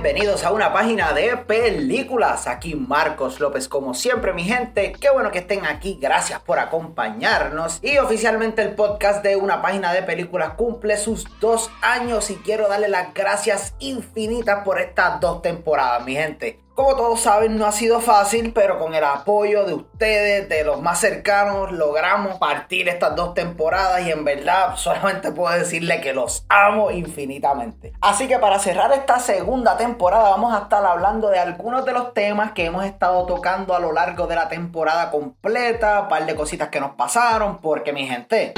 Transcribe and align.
bienvenidos 0.00 0.44
a 0.44 0.52
una 0.52 0.72
página 0.72 1.12
de 1.12 1.36
películas. 1.38 2.46
Aquí 2.46 2.76
Marcos 2.76 3.40
López, 3.40 3.66
como 3.66 3.94
siempre, 3.94 4.32
mi 4.32 4.44
gente. 4.44 4.92
Qué 4.92 5.10
bueno 5.10 5.32
que 5.32 5.40
estén 5.40 5.66
aquí, 5.66 5.98
gracias 6.00 6.38
por 6.38 6.60
acompañarnos. 6.60 7.80
Y 7.82 7.98
oficialmente 7.98 8.62
el 8.62 8.76
podcast 8.76 9.24
de 9.24 9.34
una 9.34 9.60
página 9.60 9.92
de 9.92 10.04
películas 10.04 10.50
cumple 10.50 10.98
sus 10.98 11.26
dos 11.40 11.68
años 11.82 12.30
y 12.30 12.36
quiero 12.36 12.68
darle 12.68 12.86
las 12.86 13.12
gracias 13.12 13.74
infinitas 13.80 14.64
por 14.64 14.80
estas 14.80 15.18
dos 15.20 15.42
temporadas, 15.42 16.04
mi 16.04 16.14
gente. 16.14 16.67
Como 16.78 16.94
todos 16.94 17.18
saben, 17.18 17.58
no 17.58 17.66
ha 17.66 17.72
sido 17.72 18.00
fácil, 18.00 18.52
pero 18.52 18.78
con 18.78 18.94
el 18.94 19.02
apoyo 19.02 19.64
de 19.64 19.74
ustedes, 19.74 20.48
de 20.48 20.62
los 20.62 20.80
más 20.80 21.00
cercanos, 21.00 21.72
logramos 21.72 22.38
partir 22.38 22.88
estas 22.88 23.16
dos 23.16 23.34
temporadas 23.34 24.06
y 24.06 24.12
en 24.12 24.24
verdad 24.24 24.76
solamente 24.76 25.32
puedo 25.32 25.52
decirle 25.58 26.00
que 26.00 26.14
los 26.14 26.46
amo 26.48 26.92
infinitamente. 26.92 27.94
Así 28.00 28.28
que 28.28 28.38
para 28.38 28.60
cerrar 28.60 28.92
esta 28.92 29.18
segunda 29.18 29.76
temporada 29.76 30.30
vamos 30.30 30.54
a 30.54 30.62
estar 30.62 30.86
hablando 30.86 31.30
de 31.30 31.40
algunos 31.40 31.84
de 31.84 31.94
los 31.94 32.14
temas 32.14 32.52
que 32.52 32.66
hemos 32.66 32.84
estado 32.84 33.26
tocando 33.26 33.74
a 33.74 33.80
lo 33.80 33.90
largo 33.90 34.28
de 34.28 34.36
la 34.36 34.48
temporada 34.48 35.10
completa, 35.10 36.02
un 36.02 36.08
par 36.08 36.26
de 36.26 36.36
cositas 36.36 36.68
que 36.68 36.78
nos 36.78 36.92
pasaron, 36.92 37.58
porque 37.60 37.92
mi 37.92 38.06
gente... 38.06 38.54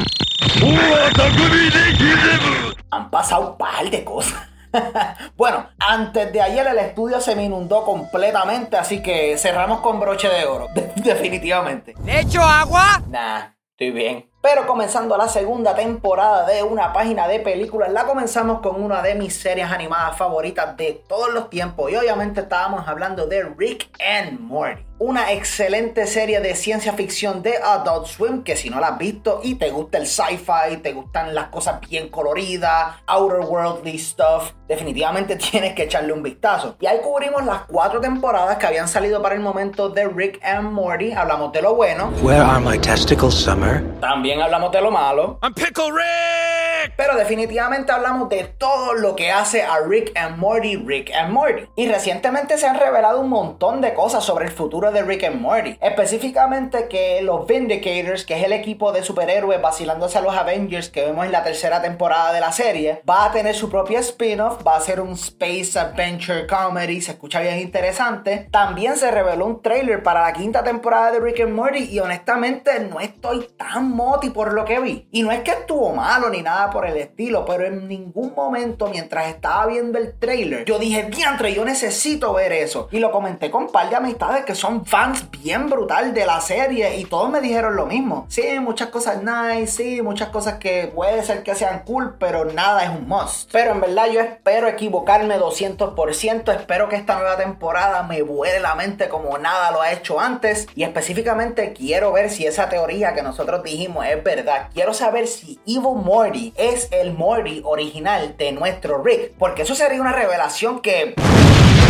Han 2.91 3.11
pasado 3.11 3.53
un 3.53 3.57
par 3.57 3.89
de 3.89 4.05
cosas. 4.05 4.50
bueno, 5.37 5.69
antes 5.79 6.33
de 6.33 6.41
ayer 6.41 6.67
el 6.67 6.79
estudio 6.79 7.21
se 7.21 7.35
me 7.35 7.45
inundó 7.45 7.85
completamente, 7.85 8.77
así 8.77 9.03
que 9.03 9.37
cerramos 9.37 9.81
con 9.81 10.01
broche 10.01 10.29
de 10.29 10.45
oro. 10.45 10.69
Definitivamente. 10.97 11.95
¿Le 12.05 12.21
echo 12.21 12.43
agua? 12.43 13.03
Nah, 13.09 13.53
estoy 13.73 13.91
bien. 13.91 14.30
Pero 14.43 14.67
comenzando 14.67 15.19
la 15.19 15.29
segunda 15.29 15.75
temporada 15.75 16.47
de 16.47 16.63
una 16.63 16.95
página 16.95 17.29
de 17.29 17.41
películas, 17.41 17.93
la 17.93 18.07
comenzamos 18.07 18.61
con 18.61 18.83
una 18.83 19.03
de 19.03 19.15
mis 19.15 19.37
series 19.37 19.71
animadas 19.71 20.17
favoritas 20.17 20.79
de 20.79 21.05
todos 21.07 21.31
los 21.35 21.51
tiempos. 21.51 21.93
Y 21.93 21.97
obviamente 21.97 22.41
estábamos 22.41 22.89
hablando 22.89 23.27
de 23.27 23.43
Rick 23.43 23.91
and 24.01 24.41
Morty. 24.41 24.87
Una 24.99 25.33
excelente 25.33 26.07
serie 26.07 26.41
de 26.41 26.55
ciencia 26.55 26.93
ficción 26.93 27.43
de 27.43 27.57
Adult 27.57 28.07
Swim 28.07 28.43
que 28.43 28.55
si 28.55 28.69
no 28.69 28.81
la 28.81 28.89
has 28.89 28.99
visto 28.99 29.41
y 29.43 29.55
te 29.55 29.71
gusta 29.71 29.97
el 29.97 30.07
sci-fi, 30.07 30.77
te 30.83 30.93
gustan 30.93 31.35
las 31.35 31.47
cosas 31.47 31.81
bien 31.81 32.11
coloridas, 32.11 32.97
outer 33.07 33.41
worldly 33.41 33.99
stuff, 33.99 34.53
definitivamente 34.69 35.37
tienes 35.51 35.75
que 35.75 35.85
echarle 35.85 36.13
un 36.13 36.23
vistazo. 36.23 36.77
Y 36.81 36.87
ahí 36.87 36.99
cubrimos 37.03 37.43
las 37.47 37.63
cuatro 37.63 37.99
temporadas 37.99 38.59
que 38.59 38.67
habían 38.67 38.89
salido 38.89 39.23
para 39.23 39.35
el 39.35 39.41
momento 39.41 39.89
de 39.89 40.07
Rick 40.07 40.39
and 40.45 40.71
Morty. 40.71 41.13
Hablamos 41.13 41.51
de 41.53 41.63
lo 41.63 41.75
bueno. 41.75 42.13
Where 42.23 42.43
are 42.43 42.61
my 42.61 42.79
testicles, 42.79 43.35
Summer? 43.35 43.83
También 44.01 44.30
hablamos 44.39 44.71
de 44.71 44.81
lo 44.81 44.91
malo. 44.91 45.39
I'm 45.43 45.55
Pickle 45.55 45.91
Rick! 45.91 46.60
Pero 46.97 47.17
definitivamente 47.17 47.93
hablamos 47.93 48.29
de 48.29 48.45
todo 48.45 48.95
lo 48.95 49.17
que 49.17 49.31
hace 49.31 49.63
a 49.63 49.79
Rick 49.87 50.17
and 50.17 50.39
Morty 50.39 50.77
Rick 50.77 51.13
and 51.15 51.33
Morty. 51.33 51.67
Y 51.77 51.89
recientemente 51.89 52.59
se 52.59 52.67
han 52.67 52.79
revelado 52.79 53.21
un 53.21 53.29
montón 53.29 53.81
de 53.81 53.95
cosas 53.95 54.25
sobre 54.25 54.47
el 54.47 54.53
futuro 54.53 54.91
de 54.91 55.03
Rick 55.03 55.25
and 55.25 55.41
Morty. 55.41 55.79
Específicamente 55.81 56.89
que 56.89 57.23
los 57.23 57.47
Vindicators, 57.47 58.25
que 58.25 58.39
es 58.39 58.45
el 58.45 58.53
equipo 58.53 58.93
de 58.93 59.03
superhéroes 59.03 59.61
vacilándose 59.61 60.19
a 60.19 60.23
los 60.23 60.37
Avengers 60.37 60.89
que 60.89 61.05
vemos 61.05 61.27
en 61.27 61.33
la 61.33 61.43
tercera 61.43 61.83
temporada 61.83 62.33
de 62.33 62.41
la 62.41 62.53
serie, 62.53 63.03
va 63.09 63.27
a 63.27 63.33
tener 63.33 63.55
su 63.55 63.71
propia 63.71 64.01
spin-off, 64.01 64.67
va 64.67 64.77
a 64.77 64.81
ser 64.81 65.01
un 65.01 65.13
Space 65.13 65.79
Adventure 65.79 66.47
Comedy, 66.47 67.01
se 67.01 67.13
escucha 67.13 67.41
bien 67.41 67.59
interesante. 67.59 68.49
También 68.51 68.97
se 68.97 69.11
reveló 69.11 69.47
un 69.47 69.63
trailer 69.63 70.03
para 70.03 70.23
la 70.23 70.33
quinta 70.33 70.63
temporada 70.63 71.13
de 71.13 71.21
Rick 71.21 71.41
and 71.41 71.55
Morty 71.55 71.85
y 71.91 72.01
honestamente 72.01 72.81
no 72.81 73.01
estoy 73.01 73.49
tan 73.57 73.91
moti 73.95 74.31
por 74.31 74.53
lo 74.53 74.65
que 74.65 74.81
vi. 74.81 75.09
Y 75.11 75.23
no 75.23 75.31
es 75.33 75.41
que 75.41 75.53
estuvo 75.53 75.93
malo 75.95 76.31
ni 76.31 76.43
nada 76.43 76.70
por 76.71 76.87
el 76.87 76.97
estilo, 76.97 77.45
pero 77.45 77.67
en 77.67 77.89
ningún 77.89 78.35
momento 78.35 78.89
mientras 78.89 79.29
estaba 79.29 79.67
viendo 79.67 79.99
el 79.99 80.15
trailer, 80.19 80.65
yo 80.65 80.79
dije, 80.79 81.05
diantre, 81.05 81.55
yo 81.55 81.65
necesito 81.65 82.33
ver 82.33 82.53
eso. 82.53 82.89
Y 82.91 82.99
lo 82.99 83.11
comenté 83.11 83.51
con 83.51 83.65
un 83.65 83.73
par 83.73 83.91
de 83.91 83.97
amistades 83.97 84.45
que 84.45 84.55
son 84.55 84.85
fans 84.87 85.31
bien 85.31 85.69
brutal 85.69 86.15
de 86.15 86.27
la 86.27 86.41
serie 86.41 86.97
y 86.97 87.05
todos 87.05 87.31
me 87.31 87.41
dijeron 87.41 87.77
lo 87.77 87.87
mismo. 87.87 88.27
Sí, 88.29 88.43
muchas 88.61 88.89
cosas 88.89 89.23
nice, 89.23 89.67
sí, 89.67 90.03
muchas 90.03 90.29
cosas 90.29 90.55
que 90.55 90.91
puede 90.95 91.23
ser 91.23 91.43
que 91.43 91.55
sean 91.55 91.83
cool, 91.85 92.17
pero 92.19 92.45
nada 92.45 92.85
es 92.85 92.91
un 92.91 93.09
must. 93.09 93.51
Pero 93.53 93.73
en 93.73 93.81
verdad 93.81 94.07
yo 94.11 94.21
espero 94.21 94.69
equivocarme 94.69 95.39
200%, 95.39 96.55
espero 96.55 96.89
que 96.89 96.97
esta 96.97 97.17
nueva 97.17 97.37
temporada 97.37 98.03
me 98.03 98.23
vuele 98.23 98.61
la 98.61 98.75
mente 98.75 99.09
como 99.09 99.37
nada 99.39 99.71
lo 99.71 99.83
ha 99.83 99.93
hecho 99.93 100.21
antes 100.21 100.67
y 100.75 100.85
específicamente 100.85 101.73
quiero 101.73 102.13
ver 102.13 102.31
si 102.31 102.47
esa 102.47 102.69
teoría 102.69 103.15
que 103.15 103.23
nosotros 103.23 103.63
dijimos 103.63 104.07
es 104.07 104.23
verdad. 104.23 104.69
Quiero 104.73 104.95
saber 104.95 105.27
si 105.27 105.61
Evil 105.67 105.97
Morty 106.03 106.53
es 106.61 106.89
el 106.93 107.15
Morty 107.15 107.63
original 107.65 108.37
de 108.37 108.53
nuestro 108.53 109.03
Rick, 109.03 109.33
porque 109.39 109.63
eso 109.63 109.75
sería 109.75 110.01
una 110.01 110.13
revelación 110.13 110.81
que 110.81 111.15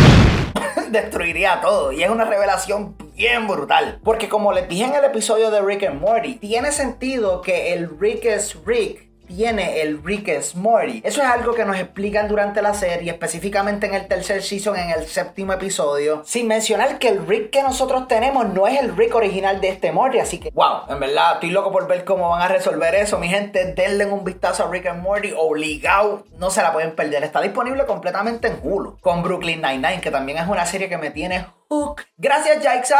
destruiría 0.89 1.59
todo. 1.61 1.91
Y 1.91 2.03
es 2.03 2.09
una 2.09 2.23
revelación 2.23 2.95
bien 3.15 3.47
brutal. 3.47 3.99
Porque 4.03 4.29
como 4.29 4.53
les 4.53 4.69
dije 4.69 4.85
en 4.85 4.95
el 4.95 5.03
episodio 5.03 5.51
de 5.51 5.61
Rick 5.61 5.83
and 5.83 5.99
Morty, 5.99 6.35
tiene 6.35 6.71
sentido 6.71 7.41
que 7.41 7.73
el 7.73 7.99
Rick 7.99 8.25
es 8.25 8.55
Rick 8.65 9.10
tiene 9.35 9.81
el 9.81 10.03
Rick 10.03 10.27
es 10.27 10.55
Morty. 10.55 11.01
Eso 11.05 11.21
es 11.21 11.27
algo 11.27 11.53
que 11.53 11.63
nos 11.63 11.77
explican 11.77 12.27
durante 12.27 12.61
la 12.61 12.73
serie, 12.73 13.11
específicamente 13.11 13.87
en 13.87 13.93
el 13.93 14.07
tercer 14.07 14.43
season, 14.43 14.75
en 14.75 14.89
el 14.89 15.07
séptimo 15.07 15.53
episodio. 15.53 16.21
Sin 16.25 16.47
mencionar 16.47 16.99
que 16.99 17.07
el 17.07 17.25
Rick 17.25 17.51
que 17.51 17.63
nosotros 17.63 18.09
tenemos 18.09 18.49
no 18.49 18.67
es 18.67 18.77
el 18.77 18.95
Rick 18.95 19.15
original 19.15 19.61
de 19.61 19.69
este 19.69 19.93
Morty, 19.93 20.19
así 20.19 20.37
que, 20.37 20.49
wow, 20.51 20.81
en 20.89 20.99
verdad 20.99 21.35
estoy 21.35 21.51
loco 21.51 21.71
por 21.71 21.87
ver 21.87 22.03
cómo 22.03 22.29
van 22.29 22.41
a 22.41 22.49
resolver 22.49 22.93
eso. 22.93 23.19
Mi 23.19 23.29
gente, 23.29 23.73
denle 23.73 24.05
un 24.05 24.25
vistazo 24.25 24.65
a 24.65 24.69
Rick 24.69 24.87
and 24.87 25.01
Morty, 25.01 25.33
obligado, 25.37 26.25
no 26.37 26.49
se 26.49 26.61
la 26.61 26.73
pueden 26.73 26.93
perder. 26.93 27.23
Está 27.23 27.41
disponible 27.41 27.85
completamente 27.85 28.49
en 28.49 28.59
Hulu, 28.61 28.99
con 28.99 29.23
Brooklyn 29.23 29.61
Nine-Nine, 29.61 30.01
que 30.01 30.11
también 30.11 30.39
es 30.39 30.47
una 30.47 30.65
serie 30.65 30.89
que 30.89 30.97
me 30.97 31.09
tiene 31.09 31.45
hook. 31.69 32.01
Gracias, 32.17 32.61
Jaixa. 32.61 32.99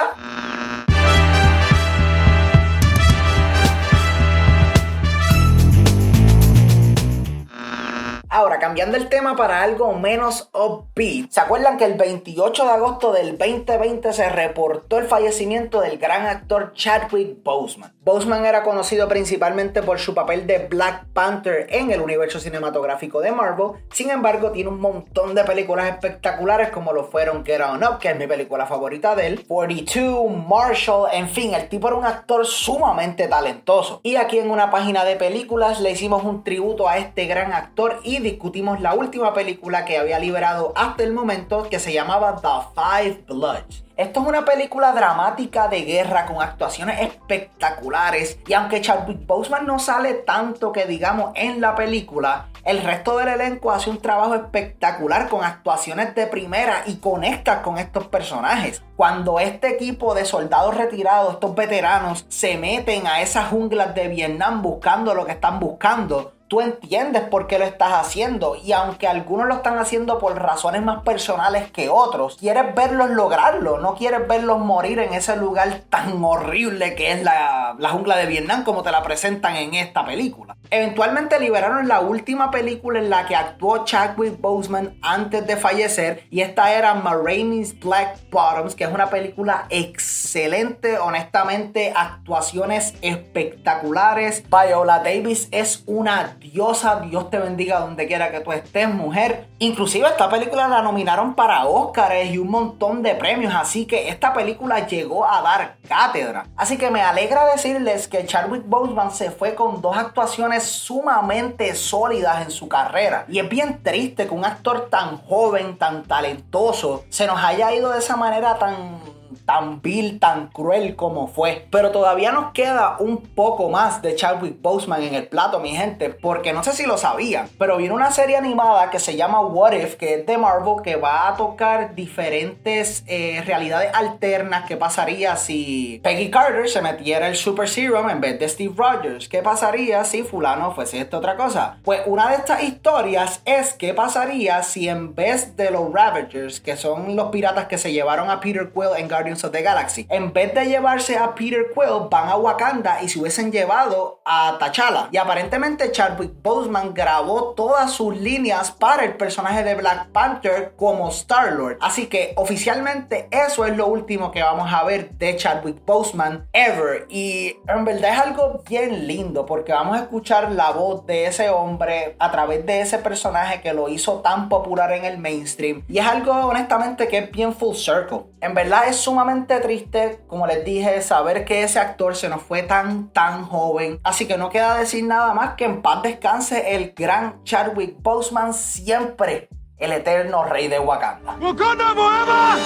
Ahora, 8.34 8.60
cambiando 8.60 8.96
el 8.96 9.10
tema 9.10 9.36
para 9.36 9.62
algo 9.62 9.92
menos 9.92 10.50
upbeat, 10.54 11.30
¿se 11.32 11.42
acuerdan 11.42 11.76
que 11.76 11.84
el 11.84 11.96
28 11.96 12.64
de 12.64 12.70
agosto 12.70 13.12
del 13.12 13.38
2020 13.38 14.14
se 14.14 14.30
reportó 14.30 15.00
el 15.00 15.06
fallecimiento 15.06 15.82
del 15.82 15.98
gran 15.98 16.26
actor 16.26 16.72
Chadwick 16.74 17.44
Boseman? 17.44 17.94
Boseman 18.00 18.46
era 18.46 18.64
conocido 18.64 19.10
principalmente 19.10 19.84
por 19.84 20.00
su 20.00 20.16
papel 20.16 20.48
de 20.48 20.60
Black 20.60 21.08
Panther 21.14 21.68
en 21.72 21.92
el 21.92 22.00
universo 22.00 22.40
cinematográfico 22.40 23.20
de 23.20 23.34
Marvel, 23.34 23.82
sin 23.92 24.10
embargo 24.10 24.52
tiene 24.52 24.70
un 24.70 24.80
montón 24.80 25.36
de 25.36 25.44
películas 25.44 25.90
espectaculares 25.90 26.70
como 26.70 26.94
lo 26.94 27.04
fueron 27.04 27.46
Get 27.46 27.60
On 27.60 27.84
Up, 27.84 28.00
que 28.00 28.12
es 28.12 28.18
mi 28.18 28.28
película 28.28 28.66
favorita 28.66 29.14
de 29.14 29.28
él, 29.28 29.46
42, 29.46 30.32
Marshall, 30.48 31.10
en 31.12 31.28
fin, 31.28 31.54
el 31.54 31.68
tipo 31.68 31.90
era 31.90 31.98
un 31.98 32.06
actor 32.06 32.46
sumamente 32.46 33.28
talentoso. 33.28 34.00
Y 34.04 34.16
aquí 34.16 34.40
en 34.40 34.50
una 34.50 34.72
página 34.72 35.04
de 35.04 35.18
películas 35.18 35.82
le 35.82 35.92
hicimos 35.92 36.24
un 36.24 36.46
tributo 36.46 36.88
a 36.88 36.98
este 36.98 37.26
gran 37.26 37.52
actor 37.52 38.00
y 38.04 38.21
discutimos 38.22 38.80
la 38.80 38.94
última 38.94 39.34
película 39.34 39.86
que 39.86 39.98
había 39.98 40.20
liberado 40.20 40.74
hasta 40.76 41.04
el 41.04 41.14
momento 41.14 41.68
que 41.70 41.80
se 41.80 41.94
llamaba 41.94 42.42
The 42.42 42.72
Five 42.76 43.24
Bloods. 43.28 43.84
Esto 43.98 44.22
es 44.22 44.28
una 44.28 44.46
película 44.46 44.94
dramática 44.94 45.68
de 45.68 45.82
guerra 45.82 46.26
con 46.26 46.42
actuaciones 46.42 47.02
espectaculares 47.02 48.40
y 48.48 48.54
aunque 48.54 48.82
Chadwick 48.82 49.28
Boseman 49.28 49.68
no 49.68 49.78
sale 49.78 50.14
tanto 50.14 50.72
que 50.72 50.86
digamos 50.88 51.34
en 51.36 51.62
la 51.62 51.76
película, 51.76 52.48
el 52.64 52.82
resto 52.82 53.18
del 53.18 53.28
elenco 53.28 53.72
hace 53.72 53.90
un 53.90 54.02
trabajo 54.02 54.34
espectacular 54.34 55.30
con 55.30 55.44
actuaciones 55.44 56.16
de 56.16 56.26
primera 56.28 56.84
y 56.88 56.96
conecta 56.96 57.62
con 57.62 57.78
estos 57.78 58.08
personajes. 58.08 58.84
Cuando 58.96 59.40
este 59.40 59.70
equipo 59.70 60.14
de 60.16 60.26
soldados 60.26 60.76
retirados, 60.76 61.34
estos 61.34 61.54
veteranos, 61.54 62.26
se 62.30 62.58
meten 62.58 63.08
a 63.08 63.22
esas 63.22 63.50
junglas 63.50 63.94
de 63.94 64.08
Vietnam 64.08 64.62
buscando 64.62 65.14
lo 65.14 65.26
que 65.26 65.34
están 65.34 65.60
buscando, 65.60 66.34
tú 66.52 66.60
entiendes 66.60 67.22
por 67.22 67.48
qué 67.48 67.58
lo 67.58 67.64
estás 67.64 67.94
haciendo 67.94 68.58
y 68.58 68.74
aunque 68.74 69.08
algunos 69.08 69.48
lo 69.48 69.54
están 69.54 69.78
haciendo 69.78 70.20
por 70.20 70.38
razones 70.38 70.84
más 70.84 71.02
personales 71.04 71.72
que 71.72 71.88
otros, 71.88 72.36
quieres 72.36 72.76
verlos 72.76 73.10
lograrlo, 73.12 73.78
no 73.78 73.96
quieres 73.96 74.28
verlos 74.28 74.60
morir 74.60 75.00
en 75.00 75.14
ese 75.14 75.38
lugar 75.38 75.84
tan 75.90 76.22
horrible 76.22 76.94
que 76.96 77.14
es 77.14 77.24
la, 77.24 77.78
la 77.80 77.90
jungla 77.92 78.18
de 78.18 78.26
Vietnam 78.26 78.66
como 78.66 78.84
te 78.84 78.92
la 78.92 79.02
presentan 79.02 79.56
en 79.56 79.76
esta 79.76 80.06
película. 80.06 80.58
Eventualmente 80.70 81.40
liberaron 81.40 81.88
la 81.88 82.02
última 82.02 82.52
película 82.52 83.00
en 83.00 83.10
la 83.10 83.26
que 83.28 83.36
actuó 83.38 83.86
Chadwick 83.86 84.42
Boseman 84.42 84.98
antes 85.02 85.48
de 85.48 85.56
fallecer 85.56 86.26
y 86.32 86.42
esta 86.42 86.74
era 86.74 86.94
Ma 86.96 87.16
Black 87.16 88.30
Bottoms, 88.30 88.76
que 88.76 88.84
es 88.84 88.90
una 88.90 89.10
película 89.10 89.68
excelente, 89.70 90.98
honestamente, 90.98 91.94
actuaciones 91.96 92.94
espectaculares. 93.02 94.44
Viola 94.50 95.00
Davis 95.00 95.48
es 95.52 95.84
una 95.88 96.38
grandiosa. 96.42 97.02
Dios 97.02 97.30
te 97.30 97.38
bendiga 97.38 97.80
donde 97.80 98.08
quiera 98.08 98.32
que 98.32 98.40
tú 98.40 98.52
estés, 98.52 98.90
mujer. 98.90 99.48
Inclusive 99.60 100.08
esta 100.08 100.30
película 100.30 100.68
la 100.68 100.82
nominaron 100.82 101.36
para 101.36 101.66
Oscars 101.66 102.26
y 102.26 102.38
un 102.38 102.50
montón 102.50 103.04
de 103.04 103.16
premios, 103.16 103.54
así 103.56 103.86
que 103.86 104.10
esta 104.10 104.34
película 104.34 104.88
llegó 104.88 105.26
a 105.26 105.42
dar 105.42 105.76
cátedra. 105.88 106.48
Así 106.56 106.78
que 106.78 106.90
me 106.90 107.02
alegra 107.02 107.46
decirles 107.46 108.08
que 108.08 108.26
Chadwick 108.26 108.64
Boseman 108.66 109.12
se 109.12 109.32
fue 109.32 109.56
con 109.56 109.82
dos 109.82 109.98
actuaciones 109.98 110.64
sumamente 110.64 111.76
sólidas 111.76 112.42
en 112.44 112.52
su 112.52 112.68
carrera. 112.68 113.26
Y 113.28 113.40
es 113.40 113.48
bien 113.48 113.82
triste 113.84 114.28
que 114.28 114.34
un 114.34 114.46
actor 114.46 114.90
tan 114.90 115.18
joven, 115.18 115.78
tan 115.78 116.04
talentoso, 116.04 117.06
se 117.10 117.28
nos 117.28 117.42
haya 117.44 117.74
ido 117.74 117.92
de 117.92 118.00
esa 118.00 118.16
manera 118.16 118.58
tan 118.58 119.21
tan 119.52 119.82
vil, 119.82 120.18
tan 120.18 120.48
cruel 120.48 120.96
como 120.96 121.28
fue. 121.28 121.68
Pero 121.72 121.92
todavía 121.92 122.32
nos 122.32 122.54
queda 122.54 122.96
un 123.00 123.18
poco 123.18 123.70
más 123.70 124.02
de 124.02 124.16
Chadwick 124.16 124.62
Boseman 124.62 125.04
en 125.04 125.14
el 125.14 125.28
plato, 125.28 125.60
mi 125.60 125.76
gente, 125.76 126.10
porque 126.10 126.54
no 126.54 126.64
sé 126.64 126.72
si 126.72 126.86
lo 126.86 126.98
sabía, 126.98 127.50
pero 127.60 127.76
viene 127.76 127.94
una 127.94 128.12
serie 128.12 128.38
animada 128.38 128.90
que 128.90 129.00
se 129.00 129.18
llama 129.18 129.42
What 129.42 129.74
If, 129.74 129.96
que 129.96 130.14
es 130.16 130.26
de 130.26 130.38
Marvel, 130.38 130.82
que 130.82 130.96
va 130.96 131.28
a 131.28 131.36
tocar 131.36 131.96
diferentes 131.96 133.04
eh, 133.08 133.44
realidades 133.46 133.94
alternas. 133.94 134.64
¿Qué 134.70 134.78
pasaría 134.78 135.36
si 135.36 136.00
Peggy 136.02 136.32
Carter 136.32 136.70
se 136.70 136.82
metiera 136.82 137.28
el 137.28 137.36
Super 137.36 137.68
Serum 137.68 138.10
en 138.10 138.22
vez 138.22 138.40
de 138.40 138.48
Steve 138.48 138.74
Rogers? 138.78 139.28
¿Qué 139.28 139.42
pasaría 139.42 140.06
si 140.06 140.24
fulano 140.24 140.74
fuese 140.74 141.02
esta 141.02 141.18
otra 141.18 141.36
cosa? 141.36 141.78
Pues 141.84 142.04
una 142.06 142.30
de 142.30 142.36
estas 142.36 142.64
historias 142.64 143.42
es 143.44 143.74
qué 143.74 143.94
pasaría 143.94 144.64
si 144.64 144.88
en 144.88 145.14
vez 145.14 145.58
de 145.58 145.72
los 145.72 145.92
Ravagers, 145.92 146.62
que 146.62 146.78
son 146.78 147.18
los 147.18 147.32
piratas 147.32 147.66
que 147.66 147.78
se 147.78 147.92
llevaron 147.92 148.30
a 148.30 148.40
Peter 148.40 148.72
Quill 148.72 148.98
en 148.98 149.10
Guardians 149.10 149.41
of 149.44 149.52
the 149.52 149.62
Galaxy. 149.62 150.08
En 150.10 150.34
vez 150.34 150.54
de 150.54 150.66
llevarse 150.66 151.18
a 151.18 151.36
Peter 151.36 151.68
Quill, 151.74 152.10
van 152.10 152.30
a 152.30 152.38
Wakanda 152.38 153.02
y 153.02 153.10
se 153.10 153.20
hubiesen 153.20 153.52
llevado 153.52 154.22
a 154.26 154.58
T'Challa. 154.60 155.10
Y 155.12 155.18
aparentemente 155.18 155.92
Chadwick 155.92 156.42
Boseman 156.42 156.94
grabó 156.94 157.54
todas 157.54 157.92
sus 157.92 158.16
líneas 158.18 158.72
para 158.72 159.04
el 159.04 159.16
personaje 159.16 159.64
de 159.64 159.76
Black 159.76 160.08
Panther 160.12 160.74
como 160.76 161.10
Star-Lord. 161.10 161.78
Así 161.82 162.08
que 162.08 162.34
oficialmente 162.36 163.28
eso 163.32 163.66
es 163.66 163.76
lo 163.76 163.88
último 163.88 164.32
que 164.32 164.44
vamos 164.44 164.72
a 164.72 164.84
ver 164.84 165.12
de 165.12 165.36
Chadwick 165.36 165.86
Boseman 165.86 166.48
ever. 166.54 167.06
Y 167.10 167.58
en 167.68 167.86
verdad 167.86 168.14
es 168.14 168.20
algo 168.20 168.62
bien 168.68 169.08
lindo 169.08 169.46
porque 169.46 169.74
vamos 169.74 169.98
a 169.98 170.02
escuchar 170.02 170.52
la 170.52 170.72
voz 170.72 171.06
de 171.06 171.26
ese 171.26 171.50
hombre 171.50 172.16
a 172.20 172.32
través 172.32 172.66
de 172.66 172.82
ese 172.82 172.98
personaje 172.98 173.62
que 173.62 173.74
lo 173.74 173.90
hizo 173.90 174.22
tan 174.22 174.50
popular 174.50 174.92
en 174.92 175.06
el 175.06 175.18
mainstream. 175.18 175.84
Y 175.88 176.00
es 176.00 176.06
algo 176.06 176.32
honestamente 176.32 177.08
que 177.08 177.18
es 177.20 177.32
bien 177.32 177.54
full 177.54 177.76
circle. 177.76 178.22
En 178.42 178.54
verdad 178.54 178.88
es 178.88 178.98
sumamente 178.98 179.31
triste, 179.48 180.20
como 180.28 180.46
les 180.46 180.64
dije, 180.66 181.02
saber 181.02 181.46
que 181.46 181.64
ese 181.64 181.80
actor 181.80 182.16
se 182.16 182.30
nos 182.30 182.42
fue 182.42 182.64
tan, 182.64 183.10
tan 183.10 183.46
joven. 183.46 184.00
Así 184.04 184.28
que 184.28 184.38
no 184.38 184.50
queda 184.50 184.78
decir 184.78 185.04
nada 185.06 185.34
más 185.34 185.56
que 185.56 185.66
en 185.66 185.82
paz 185.82 186.04
descanse 186.04 186.76
el 186.76 186.94
gran 186.94 187.44
Chadwick 187.44 188.02
Boseman, 188.02 188.54
siempre 188.54 189.50
el 189.78 189.94
eterno 189.94 190.44
rey 190.44 190.68
de 190.68 190.80
Wakanda. 190.80 191.38
¡Wakanda 191.40 192.58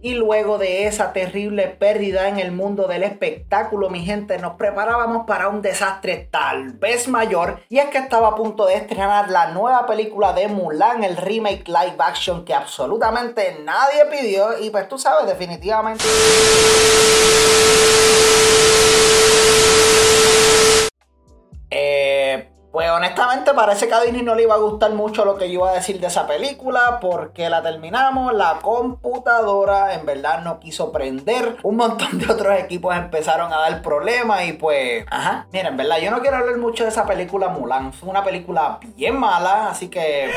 y 0.00 0.14
luego 0.14 0.58
de 0.58 0.86
esa 0.86 1.12
terrible 1.12 1.66
pérdida 1.68 2.28
en 2.28 2.38
el 2.38 2.52
mundo 2.52 2.86
del 2.86 3.02
espectáculo, 3.02 3.90
mi 3.90 4.04
gente, 4.04 4.38
nos 4.38 4.54
preparábamos 4.54 5.26
para 5.26 5.48
un 5.48 5.60
desastre 5.60 6.28
tal 6.30 6.72
vez 6.74 7.08
mayor. 7.08 7.60
Y 7.68 7.78
es 7.78 7.86
que 7.86 7.98
estaba 7.98 8.28
a 8.28 8.34
punto 8.36 8.66
de 8.66 8.76
estrenar 8.76 9.30
la 9.30 9.50
nueva 9.52 9.86
película 9.86 10.32
de 10.32 10.48
Mulan, 10.48 11.02
el 11.02 11.16
remake 11.16 11.66
live 11.66 11.96
action 11.98 12.44
que 12.44 12.54
absolutamente 12.54 13.58
nadie 13.64 14.04
pidió. 14.06 14.58
Y 14.60 14.70
pues 14.70 14.88
tú 14.88 14.98
sabes, 14.98 15.26
definitivamente... 15.26 16.04
pues 22.72 22.90
honestamente 22.90 23.54
parece 23.54 23.88
que 23.88 23.94
a 23.94 24.00
Disney 24.02 24.22
no 24.22 24.34
le 24.34 24.42
iba 24.42 24.54
a 24.54 24.58
gustar 24.58 24.92
mucho 24.92 25.24
lo 25.24 25.36
que 25.36 25.46
yo 25.48 25.60
iba 25.60 25.70
a 25.70 25.74
decir 25.74 26.00
de 26.00 26.06
esa 26.06 26.26
película 26.26 26.98
porque 27.00 27.48
la 27.48 27.62
terminamos, 27.62 28.34
la 28.34 28.58
computadora 28.60 29.94
en 29.94 30.04
verdad 30.04 30.42
no 30.42 30.60
quiso 30.60 30.92
prender, 30.92 31.56
un 31.62 31.76
montón 31.76 32.18
de 32.18 32.30
otros 32.30 32.58
equipos 32.58 32.94
empezaron 32.94 33.52
a 33.52 33.58
dar 33.58 33.82
problemas 33.82 34.46
y 34.46 34.52
pues, 34.52 35.06
ajá, 35.10 35.46
miren, 35.52 35.68
en 35.68 35.76
verdad 35.76 35.98
yo 35.98 36.10
no 36.10 36.20
quiero 36.20 36.36
hablar 36.36 36.58
mucho 36.58 36.84
de 36.84 36.90
esa 36.90 37.06
película 37.06 37.48
Mulan, 37.48 37.92
fue 37.92 38.08
una 38.08 38.22
película 38.22 38.78
bien 38.96 39.18
mala, 39.18 39.70
así 39.70 39.88
que... 39.88 40.30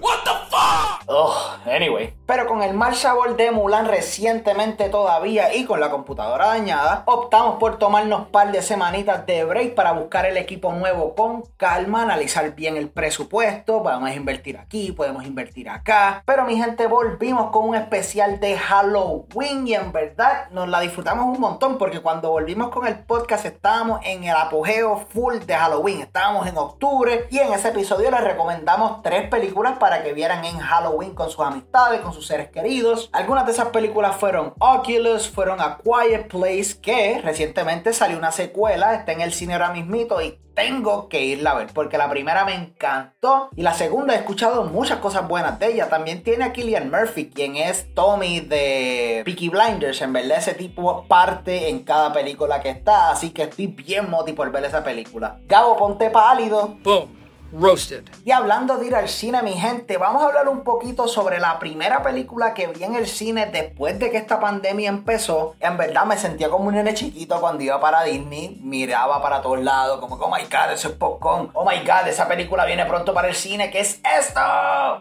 What 0.00 0.24
the 0.24 0.30
fuck? 0.50 1.04
Oh, 1.12 1.56
anyway. 1.66 2.14
Pero 2.24 2.46
con 2.46 2.62
el 2.62 2.74
mal 2.74 2.94
sabor 2.94 3.36
de 3.36 3.50
Mulan 3.50 3.86
recientemente 3.86 4.88
todavía 4.88 5.52
y 5.52 5.64
con 5.64 5.80
la 5.80 5.90
computadora 5.90 6.46
dañada, 6.46 7.02
optamos 7.06 7.58
por 7.58 7.78
tomarnos 7.80 8.28
par 8.28 8.52
de 8.52 8.62
semanitas 8.62 9.26
de 9.26 9.42
break 9.42 9.74
para 9.74 9.90
buscar 9.90 10.26
el 10.26 10.36
equipo 10.36 10.72
nuevo 10.72 11.16
con 11.16 11.42
calma, 11.56 12.02
analizar 12.02 12.54
bien 12.54 12.76
el 12.76 12.88
presupuesto, 12.88 13.82
podemos 13.82 14.12
invertir 14.12 14.58
aquí, 14.58 14.92
podemos 14.92 15.24
invertir 15.24 15.68
acá. 15.68 16.22
Pero 16.24 16.44
mi 16.44 16.56
gente, 16.56 16.86
volvimos 16.86 17.50
con 17.50 17.68
un 17.68 17.74
especial 17.74 18.38
de 18.38 18.56
Halloween 18.56 19.66
y 19.66 19.74
en 19.74 19.90
verdad 19.90 20.48
nos 20.52 20.68
la 20.68 20.78
disfrutamos 20.78 21.24
un 21.24 21.40
montón 21.40 21.76
porque 21.76 21.98
cuando 21.98 22.30
volvimos 22.30 22.68
con 22.68 22.86
el 22.86 23.00
podcast 23.00 23.44
estábamos 23.46 23.98
en 24.04 24.22
el 24.22 24.36
apogeo 24.36 25.04
full 25.08 25.38
de 25.38 25.56
Halloween, 25.56 26.02
estábamos 26.02 26.46
en 26.46 26.56
octubre 26.56 27.26
y 27.30 27.40
en 27.40 27.52
ese 27.52 27.70
episodio 27.70 28.08
les 28.12 28.22
recomendamos 28.22 29.02
tres 29.02 29.28
películas 29.28 29.76
para 29.78 29.89
que 30.02 30.12
vieran 30.12 30.44
en 30.44 30.58
Halloween 30.58 31.14
con 31.14 31.30
sus 31.30 31.44
amistades, 31.44 32.00
con 32.00 32.12
sus 32.12 32.26
seres 32.26 32.48
queridos. 32.50 33.10
Algunas 33.12 33.46
de 33.46 33.52
esas 33.52 33.68
películas 33.68 34.16
fueron 34.16 34.54
Oculus, 34.58 35.28
fueron 35.28 35.60
A 35.60 35.78
Quiet 35.78 36.28
Place, 36.28 36.80
que 36.80 37.20
recientemente 37.22 37.92
salió 37.92 38.16
una 38.16 38.32
secuela, 38.32 38.94
está 38.94 39.12
en 39.12 39.20
el 39.20 39.32
cine 39.32 39.54
ahora 39.54 39.72
mismito 39.72 40.20
y 40.22 40.38
tengo 40.54 41.08
que 41.08 41.24
irla 41.24 41.52
a 41.52 41.54
ver 41.54 41.68
porque 41.72 41.96
la 41.96 42.10
primera 42.10 42.44
me 42.44 42.54
encantó 42.54 43.48
y 43.56 43.62
la 43.62 43.72
segunda 43.72 44.14
he 44.14 44.18
escuchado 44.18 44.64
muchas 44.64 44.98
cosas 44.98 45.26
buenas 45.26 45.58
de 45.58 45.68
ella. 45.68 45.88
También 45.88 46.22
tiene 46.22 46.44
a 46.44 46.52
Killian 46.52 46.90
Murphy, 46.90 47.30
quien 47.30 47.56
es 47.56 47.94
Tommy 47.94 48.40
de 48.40 49.22
Peaky 49.24 49.48
Blinders. 49.48 50.02
En 50.02 50.12
verdad, 50.12 50.38
ese 50.38 50.54
tipo 50.54 51.06
parte 51.06 51.68
en 51.70 51.80
cada 51.84 52.12
película 52.12 52.60
que 52.60 52.70
está, 52.70 53.10
así 53.10 53.30
que 53.30 53.44
estoy 53.44 53.68
bien 53.68 54.10
moti 54.10 54.32
por 54.32 54.50
ver 54.52 54.64
esa 54.64 54.84
película. 54.84 55.38
Gabo, 55.46 55.76
ponte 55.76 56.10
pálido. 56.10 56.76
Boom. 56.82 57.19
Roasted. 57.52 58.04
Y 58.24 58.30
hablando 58.30 58.76
de 58.76 58.86
ir 58.86 58.94
al 58.94 59.08
cine, 59.08 59.42
mi 59.42 59.52
gente, 59.52 59.96
vamos 59.96 60.22
a 60.22 60.26
hablar 60.26 60.48
un 60.48 60.62
poquito 60.62 61.08
sobre 61.08 61.38
la 61.38 61.58
primera 61.58 62.02
película 62.02 62.54
que 62.54 62.68
vi 62.68 62.84
en 62.84 62.94
el 62.94 63.06
cine 63.06 63.46
después 63.46 63.98
de 63.98 64.10
que 64.10 64.16
esta 64.16 64.40
pandemia 64.40 64.88
empezó. 64.88 65.54
En 65.60 65.76
verdad 65.76 66.04
me 66.04 66.16
sentía 66.16 66.48
como 66.48 66.68
un 66.68 66.74
nene 66.74 66.94
chiquito 66.94 67.40
cuando 67.40 67.62
iba 67.62 67.80
para 67.80 68.04
Disney, 68.04 68.60
miraba 68.62 69.20
para 69.20 69.42
todos 69.42 69.60
lados, 69.60 70.00
como 70.00 70.16
oh 70.16 70.30
my 70.30 70.44
god, 70.44 70.72
eso 70.72 70.88
es 70.88 70.94
popcorn. 70.94 71.50
Oh 71.54 71.68
my 71.68 71.78
god, 71.80 72.08
esa 72.08 72.28
película 72.28 72.64
viene 72.64 72.86
pronto 72.86 73.12
para 73.12 73.28
el 73.28 73.34
cine, 73.34 73.70
¿qué 73.70 73.80
es 73.80 74.00
esto? 74.18 74.40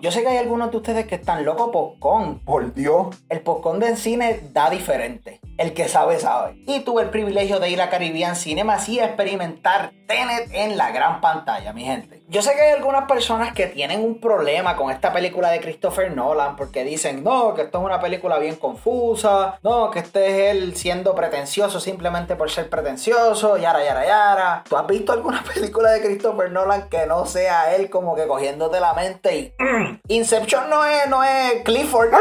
Yo 0.01 0.11
sé 0.11 0.21
que 0.21 0.29
hay 0.29 0.37
algunos 0.37 0.71
de 0.71 0.77
ustedes 0.77 1.07
que 1.07 1.15
están 1.15 1.45
locos 1.45 1.69
popcorn. 1.71 2.39
Por 2.39 2.73
Dios. 2.73 3.15
El 3.29 3.41
popcorn 3.41 3.79
del 3.79 3.97
cine 3.97 4.49
da 4.51 4.69
diferente. 4.69 5.39
El 5.57 5.73
que 5.73 5.87
sabe, 5.87 6.19
sabe. 6.19 6.55
Y 6.65 6.79
tuve 6.81 7.03
el 7.03 7.09
privilegio 7.09 7.59
de 7.59 7.69
ir 7.69 7.81
a 7.81 7.89
Caribbean 7.89 8.35
Cinema 8.35 8.77
y 8.87 8.99
experimentar 8.99 9.91
Tenet 10.07 10.49
en 10.53 10.77
la 10.77 10.91
gran 10.91 11.21
pantalla, 11.21 11.73
mi 11.73 11.83
gente. 11.83 12.23
Yo 12.27 12.38
sé 12.41 12.55
que 12.55 12.61
hay 12.61 12.73
algunas 12.73 13.05
personas 13.05 13.53
que 13.53 13.67
tienen 13.67 14.03
un 14.03 14.19
problema 14.19 14.75
con 14.75 14.91
esta 14.91 15.11
película 15.11 15.49
de 15.49 15.59
Christopher 15.59 16.15
Nolan 16.15 16.55
porque 16.55 16.83
dicen, 16.83 17.23
no, 17.23 17.53
que 17.53 17.63
esto 17.63 17.79
es 17.79 17.85
una 17.85 17.99
película 17.99 18.39
bien 18.39 18.55
confusa, 18.55 19.59
no, 19.63 19.89
que 19.91 19.99
este 19.99 20.27
es 20.27 20.55
él 20.55 20.75
siendo 20.75 21.15
pretencioso 21.15 21.79
simplemente 21.79 22.35
por 22.35 22.49
ser 22.49 22.69
pretencioso, 22.69 23.57
yara, 23.57 23.83
yara, 23.83 24.05
yara. 24.05 24.63
¿Tú 24.67 24.77
has 24.77 24.87
visto 24.87 25.11
alguna 25.11 25.43
película 25.53 25.91
de 25.91 26.01
Christopher 26.01 26.51
Nolan 26.51 26.89
que 26.89 27.05
no 27.05 27.25
sea 27.25 27.75
él 27.75 27.89
como 27.89 28.15
que 28.15 28.27
cogiéndote 28.27 28.79
la 28.79 28.93
mente 28.93 29.35
y... 29.37 29.53
Inception 30.07 30.69
no 30.69 30.85
es, 30.85 31.07
no 31.07 31.23
es 31.23 31.63
Clifford. 31.63 32.11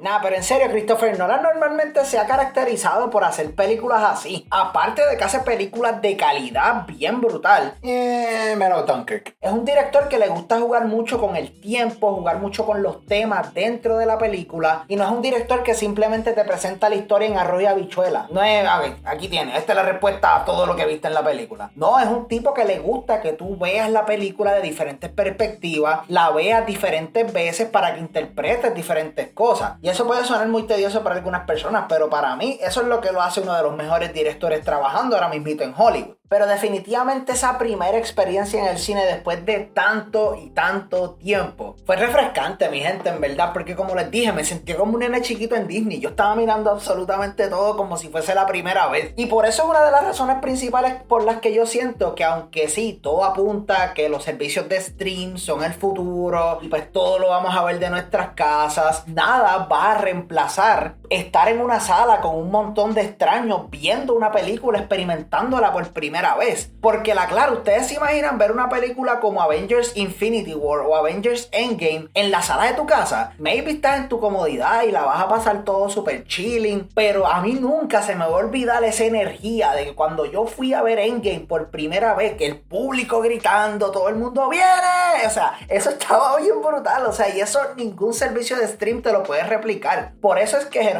Nada, 0.00 0.20
pero 0.22 0.36
en 0.36 0.42
serio, 0.42 0.70
Christopher 0.70 1.18
Nolan 1.18 1.42
normalmente 1.42 2.04
se 2.04 2.18
ha 2.18 2.26
caracterizado 2.26 3.10
por 3.10 3.24
hacer 3.24 3.54
películas 3.54 4.02
así. 4.04 4.46
Aparte 4.50 5.04
de 5.06 5.16
que 5.16 5.24
hace 5.24 5.40
películas 5.40 6.00
de 6.00 6.16
calidad 6.16 6.86
bien 6.86 7.20
brutal. 7.20 7.74
Eh, 7.82 8.54
menos 8.56 8.86
Dunkirk. 8.86 9.36
Es 9.40 9.52
un 9.54 9.64
director 9.64 10.08
que 10.08 10.18
le 10.18 10.28
gusta 10.28 10.58
jugar 10.58 10.86
mucho 10.86 11.20
con 11.20 11.36
el 11.36 11.60
tiempo, 11.60 12.14
jugar 12.14 12.38
mucho 12.38 12.66
con 12.66 12.82
los 12.82 13.06
temas 13.06 13.54
dentro 13.54 13.98
de 13.98 14.06
la 14.06 14.18
película. 14.18 14.84
Y 14.88 14.96
no 14.96 15.04
es 15.04 15.10
un 15.10 15.22
director 15.22 15.62
que 15.62 15.74
simplemente 15.74 16.32
te 16.32 16.44
presenta 16.44 16.88
la 16.88 16.96
historia 16.96 17.28
en 17.28 17.38
arroyo 17.38 17.62
y 17.62 17.66
habichuela. 17.66 18.26
No 18.30 18.42
es, 18.42 18.66
a 18.66 18.80
ver, 18.80 18.96
aquí 19.04 19.28
tiene, 19.28 19.56
esta 19.56 19.72
es 19.72 19.76
la 19.76 19.84
respuesta 19.84 20.36
a 20.36 20.44
todo 20.44 20.66
lo 20.66 20.74
que 20.74 20.86
viste 20.86 21.06
en 21.06 21.14
la 21.14 21.24
película. 21.24 21.70
No, 21.76 22.00
es 22.00 22.06
un 22.06 22.26
tipo 22.26 22.52
que 22.52 22.64
le 22.64 22.80
gusta 22.80 23.20
que 23.20 23.32
tú 23.32 23.56
veas 23.56 23.88
la 23.90 24.04
película 24.04 24.52
de 24.54 24.60
diferentes 24.60 25.10
perspectivas, 25.10 26.00
la 26.08 26.30
veas 26.30 26.66
diferentes 26.66 27.32
veces 27.32 27.68
para 27.68 27.94
que 27.94 28.00
interpretes 28.00 28.74
diferentes 28.74 29.28
cosas. 29.32 29.74
Y 29.82 29.88
eso 29.88 30.06
puede 30.06 30.24
sonar 30.24 30.48
muy 30.48 30.64
tedioso 30.64 31.02
para 31.02 31.14
algunas 31.14 31.46
personas, 31.46 31.84
pero 31.88 32.10
para 32.10 32.34
mí 32.34 32.58
eso 32.60 32.82
es 32.82 32.88
lo 32.88 33.00
que 33.00 33.12
lo 33.12 33.22
hace 33.22 33.40
uno 33.40 33.54
de 33.54 33.62
los 33.62 33.76
mejores 33.76 34.12
directores 34.12 34.64
trabajando 34.64 35.14
ahora 35.14 35.28
mismo 35.28 35.44
en 35.44 35.74
Hollywood. 35.76 36.16
Pero 36.34 36.48
definitivamente 36.48 37.30
esa 37.30 37.56
primera 37.58 37.96
experiencia 37.96 38.60
en 38.60 38.66
el 38.66 38.78
cine 38.78 39.06
después 39.06 39.46
de 39.46 39.70
tanto 39.72 40.34
y 40.34 40.50
tanto 40.50 41.12
tiempo 41.12 41.76
fue 41.86 41.94
refrescante, 41.94 42.68
mi 42.70 42.80
gente, 42.80 43.08
en 43.10 43.20
verdad, 43.20 43.52
porque 43.52 43.76
como 43.76 43.94
les 43.94 44.10
dije, 44.10 44.32
me 44.32 44.42
sentí 44.42 44.74
como 44.74 44.94
un 44.94 44.98
nene 44.98 45.22
chiquito 45.22 45.54
en 45.54 45.68
Disney. 45.68 46.00
Yo 46.00 46.08
estaba 46.08 46.34
mirando 46.34 46.72
absolutamente 46.72 47.46
todo 47.46 47.76
como 47.76 47.96
si 47.96 48.08
fuese 48.08 48.34
la 48.34 48.46
primera 48.46 48.88
vez. 48.88 49.14
Y 49.16 49.26
por 49.26 49.46
eso 49.46 49.62
es 49.62 49.68
una 49.68 49.84
de 49.84 49.92
las 49.92 50.02
razones 50.02 50.38
principales 50.40 50.94
por 51.06 51.22
las 51.22 51.40
que 51.40 51.54
yo 51.54 51.66
siento 51.66 52.16
que 52.16 52.24
aunque 52.24 52.68
sí, 52.68 52.98
todo 53.00 53.22
apunta 53.22 53.94
que 53.94 54.08
los 54.08 54.24
servicios 54.24 54.68
de 54.68 54.80
stream 54.80 55.38
son 55.38 55.62
el 55.62 55.72
futuro 55.72 56.58
y 56.62 56.68
pues 56.68 56.90
todo 56.90 57.20
lo 57.20 57.28
vamos 57.28 57.54
a 57.54 57.62
ver 57.62 57.78
de 57.78 57.90
nuestras 57.90 58.30
casas, 58.30 59.06
nada 59.06 59.68
va 59.70 59.92
a 59.92 59.98
reemplazar 59.98 60.96
estar 61.10 61.48
en 61.48 61.60
una 61.60 61.80
sala 61.80 62.20
con 62.20 62.36
un 62.36 62.50
montón 62.50 62.94
de 62.94 63.02
extraños 63.02 63.70
viendo 63.70 64.14
una 64.14 64.32
película, 64.32 64.78
experimentándola 64.78 65.72
por 65.72 65.92
primera 65.92 66.36
vez. 66.36 66.72
Porque 66.80 67.14
la 67.14 67.26
claro, 67.26 67.54
ustedes 67.54 67.88
se 67.88 67.94
imaginan 67.94 68.38
ver 68.38 68.52
una 68.52 68.68
película 68.68 69.20
como 69.20 69.42
Avengers 69.42 69.92
Infinity 69.96 70.54
War 70.54 70.80
o 70.80 70.96
Avengers 70.96 71.48
Endgame 71.52 72.08
en 72.14 72.30
la 72.30 72.42
sala 72.42 72.64
de 72.64 72.74
tu 72.74 72.86
casa. 72.86 73.32
Maybe 73.38 73.72
estás 73.72 73.98
en 73.98 74.08
tu 74.08 74.20
comodidad 74.20 74.82
y 74.84 74.92
la 74.92 75.02
vas 75.02 75.20
a 75.20 75.28
pasar 75.28 75.64
todo 75.64 75.88
súper 75.88 76.26
chilling. 76.26 76.88
Pero 76.94 77.26
a 77.26 77.40
mí 77.40 77.54
nunca 77.54 78.02
se 78.02 78.14
me 78.14 78.24
va 78.24 78.32
a 78.32 78.44
olvidar 78.44 78.84
esa 78.84 79.04
energía 79.04 79.72
de 79.72 79.84
que 79.84 79.94
cuando 79.94 80.26
yo 80.26 80.46
fui 80.46 80.74
a 80.74 80.82
ver 80.82 80.98
Endgame 80.98 81.40
por 81.40 81.70
primera 81.70 82.14
vez, 82.14 82.36
que 82.36 82.46
el 82.46 82.60
público 82.60 83.20
gritando, 83.20 83.90
todo 83.90 84.08
el 84.08 84.16
mundo 84.16 84.48
viene. 84.48 85.26
O 85.26 85.30
sea, 85.30 85.54
eso 85.68 85.90
estaba 85.90 86.36
bien 86.38 86.60
brutal. 86.60 87.06
O 87.06 87.12
sea, 87.12 87.34
y 87.34 87.40
eso 87.40 87.60
ningún 87.76 88.14
servicio 88.14 88.56
de 88.56 88.68
stream 88.68 89.02
te 89.02 89.12
lo 89.12 89.22
puede 89.22 89.44
replicar. 89.44 90.12
Por 90.20 90.38
eso 90.38 90.58
es 90.58 90.66
que 90.66 90.94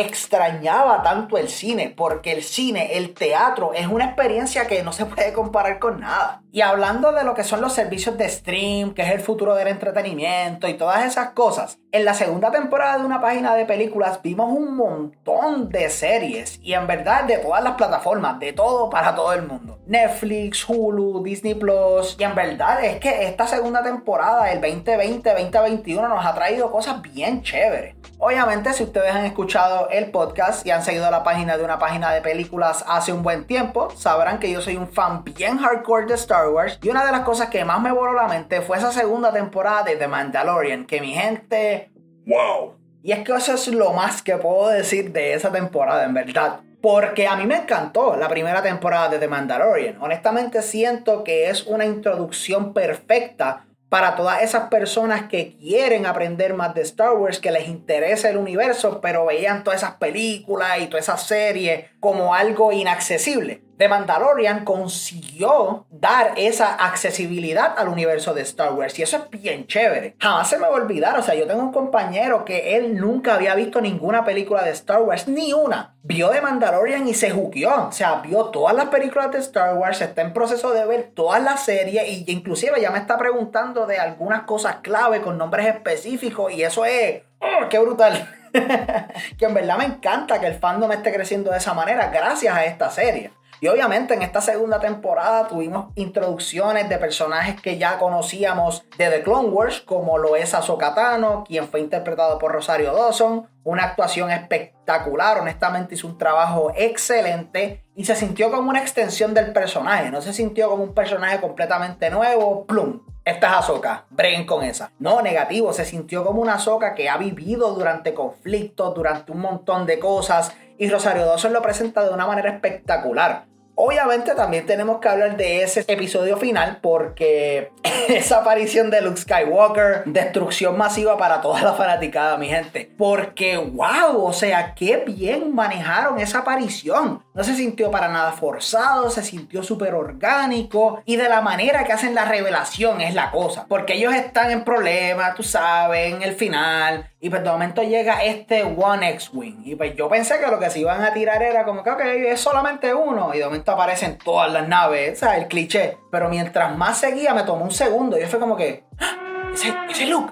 extrañaba 0.00 1.02
tanto 1.02 1.36
el 1.36 1.48
cine, 1.48 1.92
porque 1.94 2.32
el 2.32 2.42
cine, 2.42 2.96
el 2.96 3.14
teatro, 3.14 3.72
es 3.74 3.86
una 3.86 4.06
experiencia 4.06 4.66
que 4.66 4.82
no 4.82 4.92
se 4.92 5.06
puede 5.06 5.32
comparar 5.32 5.78
con 5.78 6.00
nada. 6.00 6.42
Y 6.52 6.62
hablando 6.62 7.12
de 7.12 7.22
lo 7.22 7.34
que 7.34 7.44
son 7.44 7.60
los 7.60 7.74
servicios 7.74 8.18
de 8.18 8.28
stream, 8.28 8.94
que 8.94 9.02
es 9.02 9.10
el 9.10 9.20
futuro 9.20 9.54
del 9.54 9.68
entretenimiento 9.68 10.68
y 10.68 10.74
todas 10.74 11.04
esas 11.04 11.30
cosas, 11.30 11.78
en 11.92 12.04
la 12.04 12.14
segunda 12.14 12.50
temporada 12.50 12.98
de 12.98 13.04
una 13.04 13.20
página 13.20 13.54
de 13.54 13.66
películas 13.66 14.20
vimos 14.22 14.50
un 14.50 14.76
montón 14.76 15.68
de 15.68 15.90
series 15.90 16.58
y 16.62 16.72
en 16.72 16.86
verdad 16.86 17.24
de 17.24 17.38
todas 17.38 17.62
las 17.62 17.74
plataformas, 17.74 18.40
de 18.40 18.52
todo 18.52 18.90
para 18.90 19.14
todo 19.14 19.32
el 19.32 19.46
mundo. 19.46 19.78
Netflix, 19.86 20.68
Hulu, 20.68 21.22
Disney 21.22 21.54
Plus 21.54 22.16
y 22.18 22.24
en 22.24 22.34
verdad 22.34 22.84
es 22.84 22.98
que 22.98 23.28
esta 23.28 23.46
segunda 23.46 23.82
temporada, 23.82 24.50
el 24.50 24.60
2020-2021, 24.60 26.08
nos 26.08 26.24
ha 26.24 26.34
traído 26.34 26.70
cosas 26.72 27.00
bien 27.02 27.42
chéveres. 27.42 27.99
Obviamente 28.22 28.74
si 28.74 28.82
ustedes 28.82 29.14
han 29.14 29.24
escuchado 29.24 29.88
el 29.88 30.10
podcast 30.10 30.66
y 30.66 30.70
han 30.70 30.82
seguido 30.82 31.10
la 31.10 31.24
página 31.24 31.56
de 31.56 31.64
una 31.64 31.78
página 31.78 32.12
de 32.12 32.20
películas 32.20 32.84
hace 32.86 33.14
un 33.14 33.22
buen 33.22 33.46
tiempo, 33.46 33.88
sabrán 33.96 34.38
que 34.38 34.52
yo 34.52 34.60
soy 34.60 34.76
un 34.76 34.92
fan 34.92 35.24
bien 35.24 35.56
hardcore 35.56 36.04
de 36.04 36.14
Star 36.14 36.50
Wars 36.50 36.78
y 36.82 36.90
una 36.90 37.06
de 37.06 37.12
las 37.12 37.22
cosas 37.22 37.48
que 37.48 37.64
más 37.64 37.80
me 37.80 37.90
voló 37.90 38.12
la 38.12 38.28
mente 38.28 38.60
fue 38.60 38.76
esa 38.76 38.92
segunda 38.92 39.32
temporada 39.32 39.84
de 39.84 39.96
The 39.96 40.06
Mandalorian, 40.06 40.84
que 40.84 41.00
mi 41.00 41.14
gente, 41.14 41.90
wow. 42.26 42.74
Y 43.02 43.12
es 43.12 43.20
que 43.20 43.32
eso 43.32 43.54
es 43.54 43.68
lo 43.68 43.94
más 43.94 44.20
que 44.20 44.36
puedo 44.36 44.68
decir 44.68 45.12
de 45.12 45.32
esa 45.32 45.50
temporada, 45.50 46.04
en 46.04 46.12
verdad. 46.12 46.60
Porque 46.82 47.26
a 47.26 47.36
mí 47.36 47.46
me 47.46 47.56
encantó 47.56 48.16
la 48.16 48.28
primera 48.28 48.60
temporada 48.60 49.08
de 49.08 49.18
The 49.18 49.28
Mandalorian. 49.28 49.96
Honestamente 49.98 50.60
siento 50.60 51.24
que 51.24 51.48
es 51.48 51.66
una 51.66 51.86
introducción 51.86 52.74
perfecta 52.74 53.64
para 53.90 54.14
todas 54.14 54.42
esas 54.42 54.68
personas 54.68 55.24
que 55.28 55.56
quieren 55.58 56.06
aprender 56.06 56.54
más 56.54 56.74
de 56.74 56.82
Star 56.82 57.12
Wars, 57.14 57.40
que 57.40 57.50
les 57.50 57.68
interesa 57.68 58.30
el 58.30 58.36
universo, 58.36 59.00
pero 59.00 59.26
veían 59.26 59.64
todas 59.64 59.82
esas 59.82 59.96
películas 59.96 60.80
y 60.80 60.86
todas 60.86 61.04
esas 61.06 61.26
series 61.26 61.90
como 61.98 62.32
algo 62.32 62.72
inaccesible. 62.72 63.62
The 63.80 63.88
Mandalorian 63.88 64.66
consiguió 64.66 65.86
dar 65.88 66.34
esa 66.36 66.74
accesibilidad 66.74 67.78
al 67.78 67.88
universo 67.88 68.34
de 68.34 68.42
Star 68.42 68.74
Wars 68.74 68.98
y 68.98 69.02
eso 69.02 69.16
es 69.16 69.30
bien 69.30 69.66
chévere. 69.66 70.16
Jamás 70.20 70.50
se 70.50 70.58
me 70.58 70.64
va 70.64 70.76
a 70.76 70.82
olvidar, 70.82 71.18
o 71.18 71.22
sea, 71.22 71.34
yo 71.34 71.46
tengo 71.46 71.62
un 71.62 71.72
compañero 71.72 72.44
que 72.44 72.76
él 72.76 72.98
nunca 72.98 73.36
había 73.36 73.54
visto 73.54 73.80
ninguna 73.80 74.22
película 74.22 74.62
de 74.64 74.72
Star 74.72 75.00
Wars, 75.00 75.28
ni 75.28 75.54
una. 75.54 75.94
Vio 76.02 76.28
The 76.28 76.42
Mandalorian 76.42 77.08
y 77.08 77.14
se 77.14 77.30
juqueó, 77.30 77.88
o 77.88 77.92
sea, 77.92 78.16
vio 78.16 78.50
todas 78.50 78.76
las 78.76 78.88
películas 78.88 79.32
de 79.32 79.38
Star 79.38 79.74
Wars, 79.74 80.02
está 80.02 80.20
en 80.20 80.34
proceso 80.34 80.72
de 80.72 80.84
ver 80.84 81.12
todas 81.14 81.42
las 81.42 81.64
series 81.64 82.06
y 82.06 82.30
inclusive 82.30 82.82
ya 82.82 82.90
me 82.90 82.98
está 82.98 83.16
preguntando 83.16 83.86
de 83.86 83.96
algunas 83.96 84.42
cosas 84.42 84.76
clave 84.82 85.22
con 85.22 85.38
nombres 85.38 85.66
específicos 85.66 86.52
y 86.52 86.64
eso 86.64 86.84
es, 86.84 87.22
oh, 87.38 87.66
qué 87.70 87.78
brutal. 87.78 88.28
que 89.38 89.46
en 89.46 89.54
verdad 89.54 89.78
me 89.78 89.84
encanta 89.84 90.38
que 90.38 90.48
el 90.48 90.54
fandom 90.56 90.92
esté 90.92 91.14
creciendo 91.14 91.50
de 91.50 91.56
esa 91.56 91.72
manera 91.72 92.10
gracias 92.10 92.54
a 92.54 92.66
esta 92.66 92.90
serie. 92.90 93.30
Y 93.62 93.68
obviamente 93.68 94.14
en 94.14 94.22
esta 94.22 94.40
segunda 94.40 94.80
temporada 94.80 95.46
tuvimos 95.46 95.92
introducciones 95.94 96.88
de 96.88 96.96
personajes 96.96 97.60
que 97.60 97.76
ya 97.76 97.98
conocíamos 97.98 98.84
de 98.96 99.10
The 99.10 99.22
Clone 99.22 99.50
Wars, 99.50 99.80
como 99.82 100.16
lo 100.16 100.34
es 100.34 100.54
Ahsoka 100.54 100.94
Tano, 100.94 101.44
quien 101.46 101.68
fue 101.68 101.80
interpretado 101.80 102.38
por 102.38 102.52
Rosario 102.52 102.94
Dawson. 102.94 103.46
Una 103.62 103.84
actuación 103.84 104.30
espectacular, 104.30 105.38
honestamente 105.38 105.94
hizo 105.94 106.06
un 106.06 106.16
trabajo 106.16 106.72
excelente 106.74 107.84
y 107.94 108.06
se 108.06 108.16
sintió 108.16 108.50
como 108.50 108.70
una 108.70 108.80
extensión 108.80 109.34
del 109.34 109.52
personaje, 109.52 110.10
no 110.10 110.22
se 110.22 110.32
sintió 110.32 110.70
como 110.70 110.82
un 110.82 110.94
personaje 110.94 111.38
completamente 111.38 112.08
nuevo, 112.08 112.64
plum. 112.64 113.02
Esta 113.26 113.48
es 113.48 113.52
Ahsoka, 113.58 114.06
breguen 114.08 114.46
con 114.46 114.64
esa. 114.64 114.90
No, 114.98 115.20
negativo, 115.20 115.74
se 115.74 115.84
sintió 115.84 116.24
como 116.24 116.40
una 116.40 116.54
Ahsoka 116.54 116.94
que 116.94 117.10
ha 117.10 117.18
vivido 117.18 117.74
durante 117.74 118.14
conflictos, 118.14 118.94
durante 118.94 119.32
un 119.32 119.40
montón 119.40 119.84
de 119.84 119.98
cosas 119.98 120.54
y 120.80 120.88
Rosario 120.88 121.26
Dawson 121.26 121.52
lo 121.52 121.60
presenta 121.60 122.02
de 122.02 122.08
una 122.08 122.26
manera 122.26 122.48
espectacular. 122.48 123.44
Obviamente 123.82 124.34
también 124.34 124.66
tenemos 124.66 125.00
que 125.00 125.08
hablar 125.08 125.38
de 125.38 125.62
ese 125.62 125.86
episodio 125.88 126.36
final 126.36 126.80
porque 126.82 127.72
esa 128.08 128.40
aparición 128.40 128.90
de 128.90 129.00
Luke 129.00 129.16
Skywalker, 129.16 130.02
destrucción 130.04 130.76
masiva 130.76 131.16
para 131.16 131.40
toda 131.40 131.62
la 131.62 131.72
fanaticada, 131.72 132.36
mi 132.36 132.48
gente. 132.48 132.92
Porque, 132.98 133.56
wow, 133.56 134.22
o 134.22 134.34
sea, 134.34 134.74
qué 134.74 134.98
bien 134.98 135.54
manejaron 135.54 136.20
esa 136.20 136.40
aparición. 136.40 137.22
No 137.32 137.42
se 137.42 137.54
sintió 137.54 137.90
para 137.90 138.08
nada 138.08 138.32
forzado, 138.32 139.08
se 139.08 139.24
sintió 139.24 139.62
súper 139.62 139.94
orgánico 139.94 141.00
y 141.06 141.16
de 141.16 141.30
la 141.30 141.40
manera 141.40 141.84
que 141.84 141.94
hacen 141.94 142.14
la 142.14 142.26
revelación 142.26 143.00
es 143.00 143.14
la 143.14 143.30
cosa. 143.30 143.64
Porque 143.66 143.94
ellos 143.94 144.12
están 144.12 144.50
en 144.50 144.62
problemas, 144.62 145.34
tú 145.36 145.42
sabes, 145.42 146.12
en 146.12 146.22
el 146.22 146.34
final. 146.34 147.08
Y 147.18 147.30
pues 147.30 147.42
de 147.42 147.50
momento 147.50 147.82
llega 147.82 148.24
este 148.24 148.62
One 148.62 149.08
X-Wing. 149.10 149.62
Y 149.64 149.74
pues 149.74 149.94
yo 149.94 150.08
pensé 150.08 150.38
que 150.38 150.50
lo 150.50 150.58
que 150.58 150.70
se 150.70 150.80
iban 150.80 151.02
a 151.02 151.12
tirar 151.12 151.42
era 151.42 151.64
como 151.64 151.82
que, 151.82 151.90
ok, 151.90 152.00
es 152.00 152.40
solamente 152.40 152.92
uno. 152.92 153.34
Y 153.34 153.38
de 153.38 153.44
momento 153.44 153.69
aparecen 153.70 154.18
todas 154.18 154.52
las 154.52 154.68
naves, 154.68 155.14
o 155.14 155.26
sea, 155.26 155.36
el 155.36 155.48
cliché. 155.48 155.98
Pero 156.10 156.28
mientras 156.28 156.76
más 156.76 156.98
seguía, 156.98 157.34
me 157.34 157.42
tomó 157.42 157.64
un 157.64 157.70
segundo. 157.70 158.18
Y 158.18 158.22
yo 158.22 158.28
fue 158.28 158.40
como 158.40 158.56
que, 158.56 158.84
¡Ah! 158.98 159.50
ese, 159.52 159.74
ese 159.88 160.06
¡No! 160.06 160.30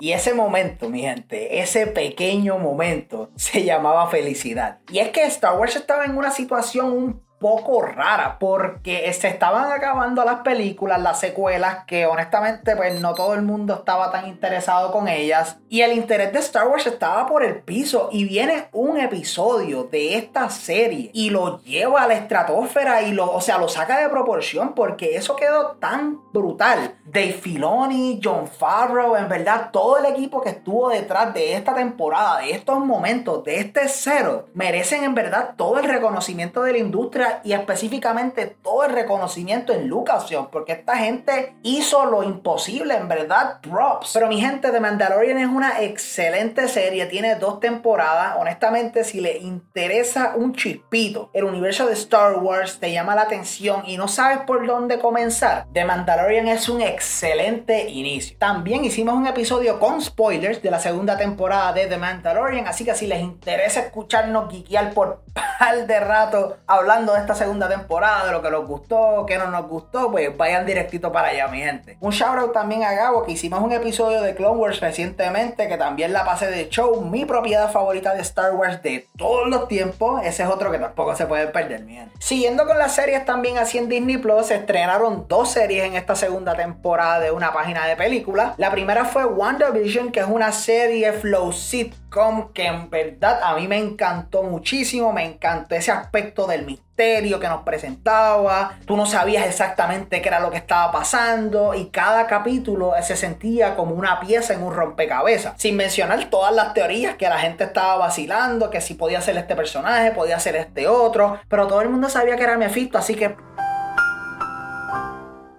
Y 0.00 0.12
ese 0.12 0.34
momento, 0.34 0.88
mi 0.88 1.00
gente, 1.00 1.60
ese 1.60 1.86
pequeño 1.86 2.58
momento 2.58 3.30
se 3.36 3.64
llamaba 3.64 4.08
felicidad. 4.08 4.78
Y 4.90 4.98
es 4.98 5.10
que 5.10 5.24
Star 5.24 5.58
Wars 5.58 5.76
estaba 5.76 6.04
en 6.04 6.16
una 6.16 6.30
situación 6.30 6.92
un 6.92 7.22
poco 7.44 7.82
rara 7.82 8.38
porque 8.38 9.12
se 9.12 9.28
estaban 9.28 9.70
acabando 9.70 10.24
las 10.24 10.40
películas, 10.40 11.02
las 11.02 11.20
secuelas 11.20 11.84
que 11.84 12.06
honestamente 12.06 12.74
pues 12.74 12.98
no 13.02 13.12
todo 13.12 13.34
el 13.34 13.42
mundo 13.42 13.74
estaba 13.74 14.10
tan 14.10 14.28
interesado 14.28 14.90
con 14.90 15.08
ellas 15.08 15.58
y 15.68 15.82
el 15.82 15.92
interés 15.92 16.32
de 16.32 16.38
Star 16.38 16.66
Wars 16.68 16.86
estaba 16.86 17.26
por 17.26 17.44
el 17.44 17.60
piso 17.60 18.08
y 18.10 18.24
viene 18.24 18.68
un 18.72 18.98
episodio 18.98 19.84
de 19.84 20.16
esta 20.16 20.48
serie 20.48 21.10
y 21.12 21.28
lo 21.28 21.60
lleva 21.64 22.04
a 22.04 22.08
la 22.08 22.14
estratosfera 22.14 23.02
y 23.02 23.12
lo, 23.12 23.30
o 23.30 23.42
sea, 23.42 23.58
lo 23.58 23.68
saca 23.68 23.98
de 24.00 24.08
proporción 24.08 24.74
porque 24.74 25.14
eso 25.14 25.36
quedó 25.36 25.72
tan 25.72 26.20
brutal. 26.32 26.94
Dave 27.04 27.34
Filoni, 27.34 28.20
John 28.24 28.48
Favreau, 28.48 29.16
en 29.16 29.28
verdad 29.28 29.68
todo 29.70 29.98
el 29.98 30.06
equipo 30.06 30.40
que 30.40 30.48
estuvo 30.48 30.88
detrás 30.88 31.34
de 31.34 31.52
esta 31.52 31.74
temporada, 31.74 32.38
de 32.38 32.52
estos 32.52 32.78
momentos, 32.78 33.44
de 33.44 33.60
este 33.60 33.86
cero, 33.88 34.46
merecen 34.54 35.04
en 35.04 35.14
verdad 35.14 35.54
todo 35.58 35.78
el 35.78 35.84
reconocimiento 35.84 36.62
de 36.62 36.72
la 36.72 36.78
industria 36.78 37.33
y 37.42 37.52
específicamente 37.52 38.56
todo 38.62 38.84
el 38.84 38.92
reconocimiento 38.92 39.72
en 39.72 39.88
Lucasfilm, 39.88 40.46
porque 40.50 40.72
esta 40.72 40.96
gente 40.96 41.54
hizo 41.62 42.04
lo 42.06 42.22
imposible, 42.22 42.94
en 42.94 43.08
verdad, 43.08 43.60
props. 43.60 44.12
Pero 44.14 44.28
mi 44.28 44.40
gente, 44.40 44.70
de 44.70 44.80
Mandalorian 44.80 45.38
es 45.38 45.48
una 45.48 45.82
excelente 45.82 46.68
serie, 46.68 47.06
tiene 47.06 47.34
dos 47.36 47.60
temporadas. 47.60 48.36
Honestamente, 48.38 49.04
si 49.04 49.20
le 49.20 49.38
interesa 49.38 50.34
un 50.36 50.54
chispito, 50.54 51.30
el 51.32 51.44
universo 51.44 51.86
de 51.86 51.94
Star 51.94 52.38
Wars 52.38 52.78
te 52.78 52.92
llama 52.92 53.14
la 53.14 53.22
atención 53.22 53.82
y 53.86 53.96
no 53.96 54.08
sabes 54.08 54.38
por 54.46 54.66
dónde 54.66 54.98
comenzar, 54.98 55.66
The 55.72 55.84
Mandalorian 55.84 56.48
es 56.48 56.68
un 56.68 56.80
excelente 56.82 57.88
inicio. 57.90 58.36
También 58.38 58.84
hicimos 58.84 59.14
un 59.14 59.26
episodio 59.26 59.78
con 59.78 60.00
spoilers 60.00 60.62
de 60.62 60.70
la 60.70 60.80
segunda 60.80 61.16
temporada 61.16 61.72
de 61.72 61.86
The 61.86 61.98
Mandalorian, 61.98 62.66
así 62.66 62.84
que 62.84 62.94
si 62.94 63.06
les 63.06 63.20
interesa 63.20 63.80
escucharnos 63.80 64.50
guiquear 64.50 64.92
por 64.92 65.22
par 65.58 65.86
de 65.86 66.00
rato 66.00 66.56
hablando 66.66 67.14
de 67.14 67.23
esta 67.24 67.34
segunda 67.34 67.68
temporada, 67.68 68.26
de 68.26 68.32
lo 68.32 68.42
que 68.42 68.50
nos 68.50 68.66
gustó, 68.66 69.24
qué 69.26 69.38
no 69.38 69.50
nos 69.50 69.66
gustó, 69.66 70.10
pues 70.10 70.36
vayan 70.36 70.66
directito 70.66 71.10
para 71.10 71.28
allá, 71.28 71.48
mi 71.48 71.58
gente. 71.58 71.96
Un 72.00 72.12
shout 72.12 72.38
out 72.38 72.52
también 72.52 72.84
a 72.84 72.92
Gabo, 72.92 73.24
que 73.24 73.32
hicimos 73.32 73.60
un 73.60 73.72
episodio 73.72 74.22
de 74.22 74.34
Clone 74.34 74.60
Wars 74.60 74.80
recientemente, 74.80 75.68
que 75.68 75.76
también 75.76 76.12
la 76.12 76.24
pasé 76.24 76.46
de 76.46 76.68
show, 76.68 77.00
mi 77.00 77.24
propiedad 77.24 77.70
favorita 77.72 78.14
de 78.14 78.20
Star 78.20 78.54
Wars 78.54 78.82
de 78.82 79.08
todos 79.16 79.48
los 79.48 79.68
tiempos. 79.68 80.22
Ese 80.24 80.42
es 80.42 80.48
otro 80.48 80.70
que 80.70 80.78
tampoco 80.78 81.16
se 81.16 81.26
puede 81.26 81.46
perder, 81.48 81.82
mi 81.84 81.94
gente. 81.94 82.14
Siguiendo 82.18 82.66
con 82.66 82.78
las 82.78 82.94
series 82.94 83.24
también 83.24 83.58
así 83.58 83.78
en 83.78 83.88
Disney 83.88 84.18
Plus, 84.18 84.46
se 84.46 84.56
estrenaron 84.56 85.26
dos 85.28 85.50
series 85.50 85.84
en 85.84 85.94
esta 85.94 86.14
segunda 86.14 86.54
temporada 86.54 87.20
de 87.20 87.30
una 87.30 87.52
página 87.52 87.86
de 87.86 87.96
películas. 87.96 88.54
La 88.58 88.70
primera 88.70 89.06
fue 89.06 89.24
WandaVision, 89.24 90.12
que 90.12 90.20
es 90.20 90.26
una 90.26 90.52
serie 90.52 91.12
flow 91.12 91.52
sitcom 91.52 92.52
que 92.52 92.66
en 92.66 92.90
verdad 92.90 93.40
a 93.42 93.56
mí 93.56 93.66
me 93.66 93.78
encantó 93.78 94.42
muchísimo, 94.42 95.12
me 95.12 95.24
encantó 95.24 95.74
ese 95.74 95.90
aspecto 95.90 96.46
del 96.46 96.64
misterio 96.64 96.84
que 96.96 97.48
nos 97.48 97.62
presentaba, 97.62 98.78
tú 98.86 98.96
no 98.96 99.06
sabías 99.06 99.46
exactamente 99.46 100.22
qué 100.22 100.28
era 100.28 100.40
lo 100.40 100.50
que 100.50 100.56
estaba 100.56 100.92
pasando 100.92 101.74
y 101.74 101.86
cada 101.86 102.26
capítulo 102.26 102.92
se 103.02 103.16
sentía 103.16 103.74
como 103.74 103.94
una 103.94 104.20
pieza 104.20 104.54
en 104.54 104.62
un 104.62 104.72
rompecabezas, 104.72 105.54
sin 105.56 105.76
mencionar 105.76 106.30
todas 106.30 106.54
las 106.54 106.72
teorías 106.72 107.16
que 107.16 107.28
la 107.28 107.38
gente 107.38 107.64
estaba 107.64 107.96
vacilando, 107.96 108.70
que 108.70 108.80
si 108.80 108.94
podía 108.94 109.20
ser 109.20 109.36
este 109.36 109.56
personaje, 109.56 110.12
podía 110.12 110.38
ser 110.38 110.56
este 110.56 110.86
otro, 110.86 111.38
pero 111.48 111.66
todo 111.66 111.80
el 111.80 111.88
mundo 111.88 112.08
sabía 112.08 112.36
que 112.36 112.44
era 112.44 112.56
Mephisto, 112.56 112.98
así 112.98 113.14
que 113.14 113.36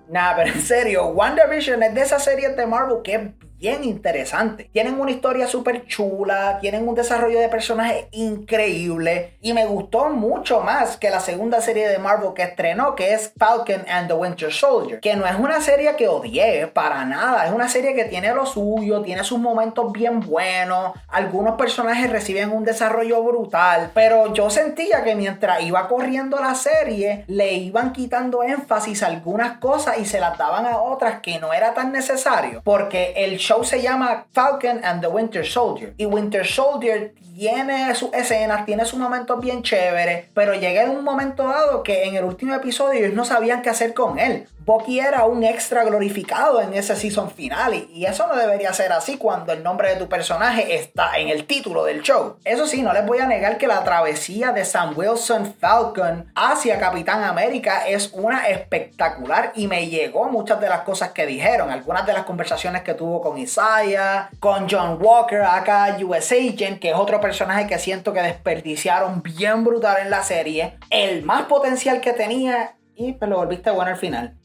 Nah, 0.08 0.34
pero 0.36 0.54
en 0.54 0.62
serio, 0.62 1.08
WandaVision 1.08 1.84
es 1.84 1.94
de 1.94 2.01
esas 2.01 2.24
series 2.24 2.56
de 2.56 2.65
Marvel 2.65 3.01
que 3.04 3.15
es 3.15 3.22
bien 3.58 3.84
interesante. 3.84 4.70
Tienen 4.72 5.00
una 5.00 5.12
historia 5.12 5.48
súper 5.48 5.86
chula, 5.86 6.60
tienen 6.60 6.88
un 6.88 6.96
desarrollo 6.96 7.40
de 7.40 7.50
personajes 7.50 8.06
increíble 8.12 9.38
y 9.42 9.54
me 9.54 9.66
gustó 9.66 10.10
mucho 10.10 10.62
más 10.62 10.98
que 10.98 11.10
la 11.10 11.20
segunda 11.20 11.62
serie 11.62 11.88
de 11.88 11.98
Marvel 11.98 12.34
que 12.36 12.44
estrenó, 12.44 12.96
que 12.96 13.14
es 13.14 13.32
Falcon 13.38 13.86
and 13.90 14.08
the 14.08 14.14
Winter 14.14 14.52
Soldier, 14.52 15.00
que 15.00 15.16
no 15.16 15.26
es 15.26 15.36
una 15.36 15.62
serie 15.62 15.96
que 15.96 16.08
odié 16.08 16.68
para 16.68 17.06
nada, 17.06 17.46
es 17.46 17.54
una 17.54 17.70
serie 17.70 17.94
que 17.96 18.06
tiene 18.06 18.34
lo 18.34 18.46
suyo, 18.46 19.02
tiene 19.02 19.24
sus 19.24 19.40
momentos 19.40 19.92
bien 19.92 20.20
buenos, 20.20 20.94
algunos 21.08 21.56
personajes 21.56 22.10
reciben 22.10 22.52
un 22.52 22.66
desarrollo 22.66 23.24
brutal, 23.24 23.92
pero 23.94 24.34
yo 24.34 24.50
sentía 24.50 25.04
que 25.04 25.16
mientras 25.16 25.62
iba 25.62 25.88
corriendo 25.88 26.40
la 26.40 26.56
serie, 26.56 27.24
le 27.28 27.54
iban 27.54 27.94
quitando 27.94 28.44
énfasis 28.44 29.04
algunas 29.04 29.60
cosas 29.60 29.98
y 30.00 30.06
se 30.06 30.20
las 30.20 30.38
daban 30.38 30.66
a 30.66 30.78
otras 30.78 31.22
que 31.22 31.40
no 31.40 31.54
era 31.54 31.74
tan 31.74 31.92
necesario, 31.92 32.62
porque 32.64 33.14
el 33.18 33.38
show 33.46 33.64
se 33.64 33.80
llama 33.82 34.25
Falcon 34.32 34.84
and 34.84 35.02
the 35.02 35.08
Winter 35.08 35.46
Soldier. 35.46 35.94
Y 35.98 36.06
Winter 36.06 36.46
Soldier 36.46 37.14
tiene 37.36 37.94
sus 37.94 38.12
escenas, 38.14 38.66
tiene 38.66 38.86
sus 38.86 39.00
momentos 39.00 39.40
bien 39.40 39.62
chéveres, 39.62 40.25
pero 40.34 40.56
llega 40.56 40.84
en 40.84 40.90
un 40.90 41.04
momento 41.04 41.44
dado 41.44 41.84
que 41.84 42.06
en 42.06 42.16
el 42.16 42.24
último 42.24 42.56
episodio 42.56 43.00
ellos 43.00 43.14
no 43.14 43.24
sabían 43.24 43.62
qué 43.62 43.70
hacer 43.70 43.94
con 43.94 44.18
él. 44.18 44.48
Bucky 44.65 45.00
era 45.00 45.25
un 45.25 45.43
extra 45.43 45.84
glorificado 45.84 46.60
en 46.60 46.74
ese 46.74 46.95
season 46.95 47.29
final 47.29 47.88
y 47.93 48.07
eso 48.07 48.25
no 48.25 48.36
debería 48.36 48.74
ser 48.74 48.91
así 48.93 49.15
cuando 49.17 49.53
el 49.53 49.62
nombre 49.62 49.89
de 49.89 49.98
tu 49.98 50.10
personaje 50.10 50.74
está 50.74 51.19
en 51.19 51.29
el 51.29 51.45
título 51.45 51.86
del 51.86 52.01
show. 52.01 52.38
Eso 52.43 52.65
sí, 52.65 52.81
no 52.81 52.91
les 52.91 53.05
voy 53.05 53.19
a 53.19 53.27
negar 53.27 53.60
que 53.60 53.67
la 53.67 53.84
travesía 53.84 54.53
de 54.53 54.65
Sam 54.65 54.98
Wilson 54.98 55.53
Falcon 55.60 56.31
hacia 56.34 56.79
Capitán 56.79 57.24
América 57.24 57.88
es 57.88 58.10
una 58.13 58.48
espectacular 58.48 59.51
y 59.53 59.67
me 59.67 59.88
llegó 59.88 60.29
muchas 60.29 60.60
de 60.60 60.69
las 60.69 60.81
cosas 60.81 61.12
que 61.12 61.27
dijeron, 61.27 61.69
algunas 61.69 62.07
de 62.07 62.13
las 62.13 62.24
conversaciones 62.24 62.81
que 62.81 62.95
tuvo 62.95 63.22
con 63.22 63.38
Isaiah, 63.38 64.31
con 64.39 64.67
John 64.67 64.98
Walker, 65.00 65.43
acá 65.43 65.95
US 66.03 66.31
Agent, 66.31 66.79
que 66.79 66.89
es 66.89 66.95
otro 66.95 67.22
personaje 67.22 67.67
que 67.67 67.77
siento 67.77 68.13
que 68.13 68.22
desperdiciaron 68.24 69.22
bien 69.22 69.63
brutal 69.63 69.98
en 70.01 70.10
la 70.10 70.24
serie, 70.24 70.79
el 70.89 71.22
más 71.22 71.43
potencial 71.43 72.01
que 72.01 72.13
tenía 72.13 72.74
y 72.95 73.13
pues 73.13 73.29
lo 73.29 73.38
volviste 73.38 73.69
bueno 73.69 73.91
al 73.91 73.98
final. 73.98 74.36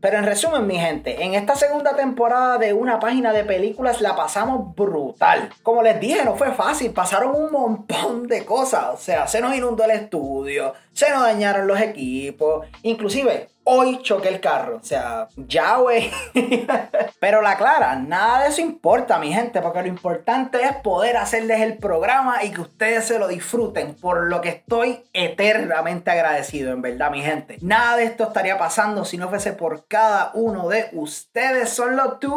Pero 0.00 0.18
en 0.18 0.24
resumen, 0.24 0.66
mi 0.66 0.78
gente, 0.78 1.22
en 1.22 1.34
esta 1.34 1.54
segunda 1.54 1.94
temporada 1.94 2.56
de 2.56 2.72
una 2.72 2.98
página 2.98 3.34
de 3.34 3.44
películas 3.44 4.00
la 4.00 4.16
pasamos 4.16 4.74
brutal. 4.74 5.50
Como 5.62 5.82
les 5.82 6.00
dije, 6.00 6.24
no 6.24 6.36
fue 6.36 6.52
fácil, 6.52 6.92
pasaron 6.92 7.34
un 7.34 7.52
montón 7.52 8.26
de 8.28 8.46
cosas. 8.46 8.86
O 8.94 8.96
sea, 8.96 9.26
se 9.26 9.42
nos 9.42 9.54
inundó 9.54 9.84
el 9.84 9.90
estudio, 9.90 10.72
se 10.92 11.10
nos 11.10 11.20
dañaron 11.20 11.66
los 11.66 11.80
equipos, 11.80 12.66
inclusive 12.82 13.51
hoy 13.64 14.00
choqué 14.02 14.28
el 14.28 14.40
carro. 14.40 14.76
O 14.76 14.84
sea, 14.84 15.28
ya, 15.36 15.76
güey. 15.76 16.10
Pero 17.20 17.42
la 17.42 17.56
clara, 17.56 17.96
nada 17.96 18.42
de 18.42 18.48
eso 18.48 18.60
importa, 18.60 19.18
mi 19.18 19.32
gente, 19.32 19.60
porque 19.60 19.82
lo 19.82 19.88
importante 19.88 20.62
es 20.62 20.74
poder 20.76 21.16
hacerles 21.16 21.60
el 21.60 21.78
programa 21.78 22.42
y 22.42 22.50
que 22.50 22.60
ustedes 22.60 23.06
se 23.06 23.18
lo 23.18 23.28
disfruten, 23.28 23.94
por 23.94 24.24
lo 24.24 24.40
que 24.40 24.48
estoy 24.48 25.04
eternamente 25.12 26.10
agradecido, 26.10 26.72
en 26.72 26.82
verdad, 26.82 27.10
mi 27.10 27.22
gente. 27.22 27.58
Nada 27.60 27.96
de 27.96 28.04
esto 28.04 28.24
estaría 28.24 28.58
pasando 28.58 29.04
si 29.04 29.18
no 29.18 29.28
fuese 29.28 29.52
por 29.52 29.86
cada 29.86 30.32
uno 30.34 30.68
de 30.68 30.88
ustedes, 30.92 31.70
son 31.70 31.96
los 31.96 32.18
tuyos. 32.18 32.32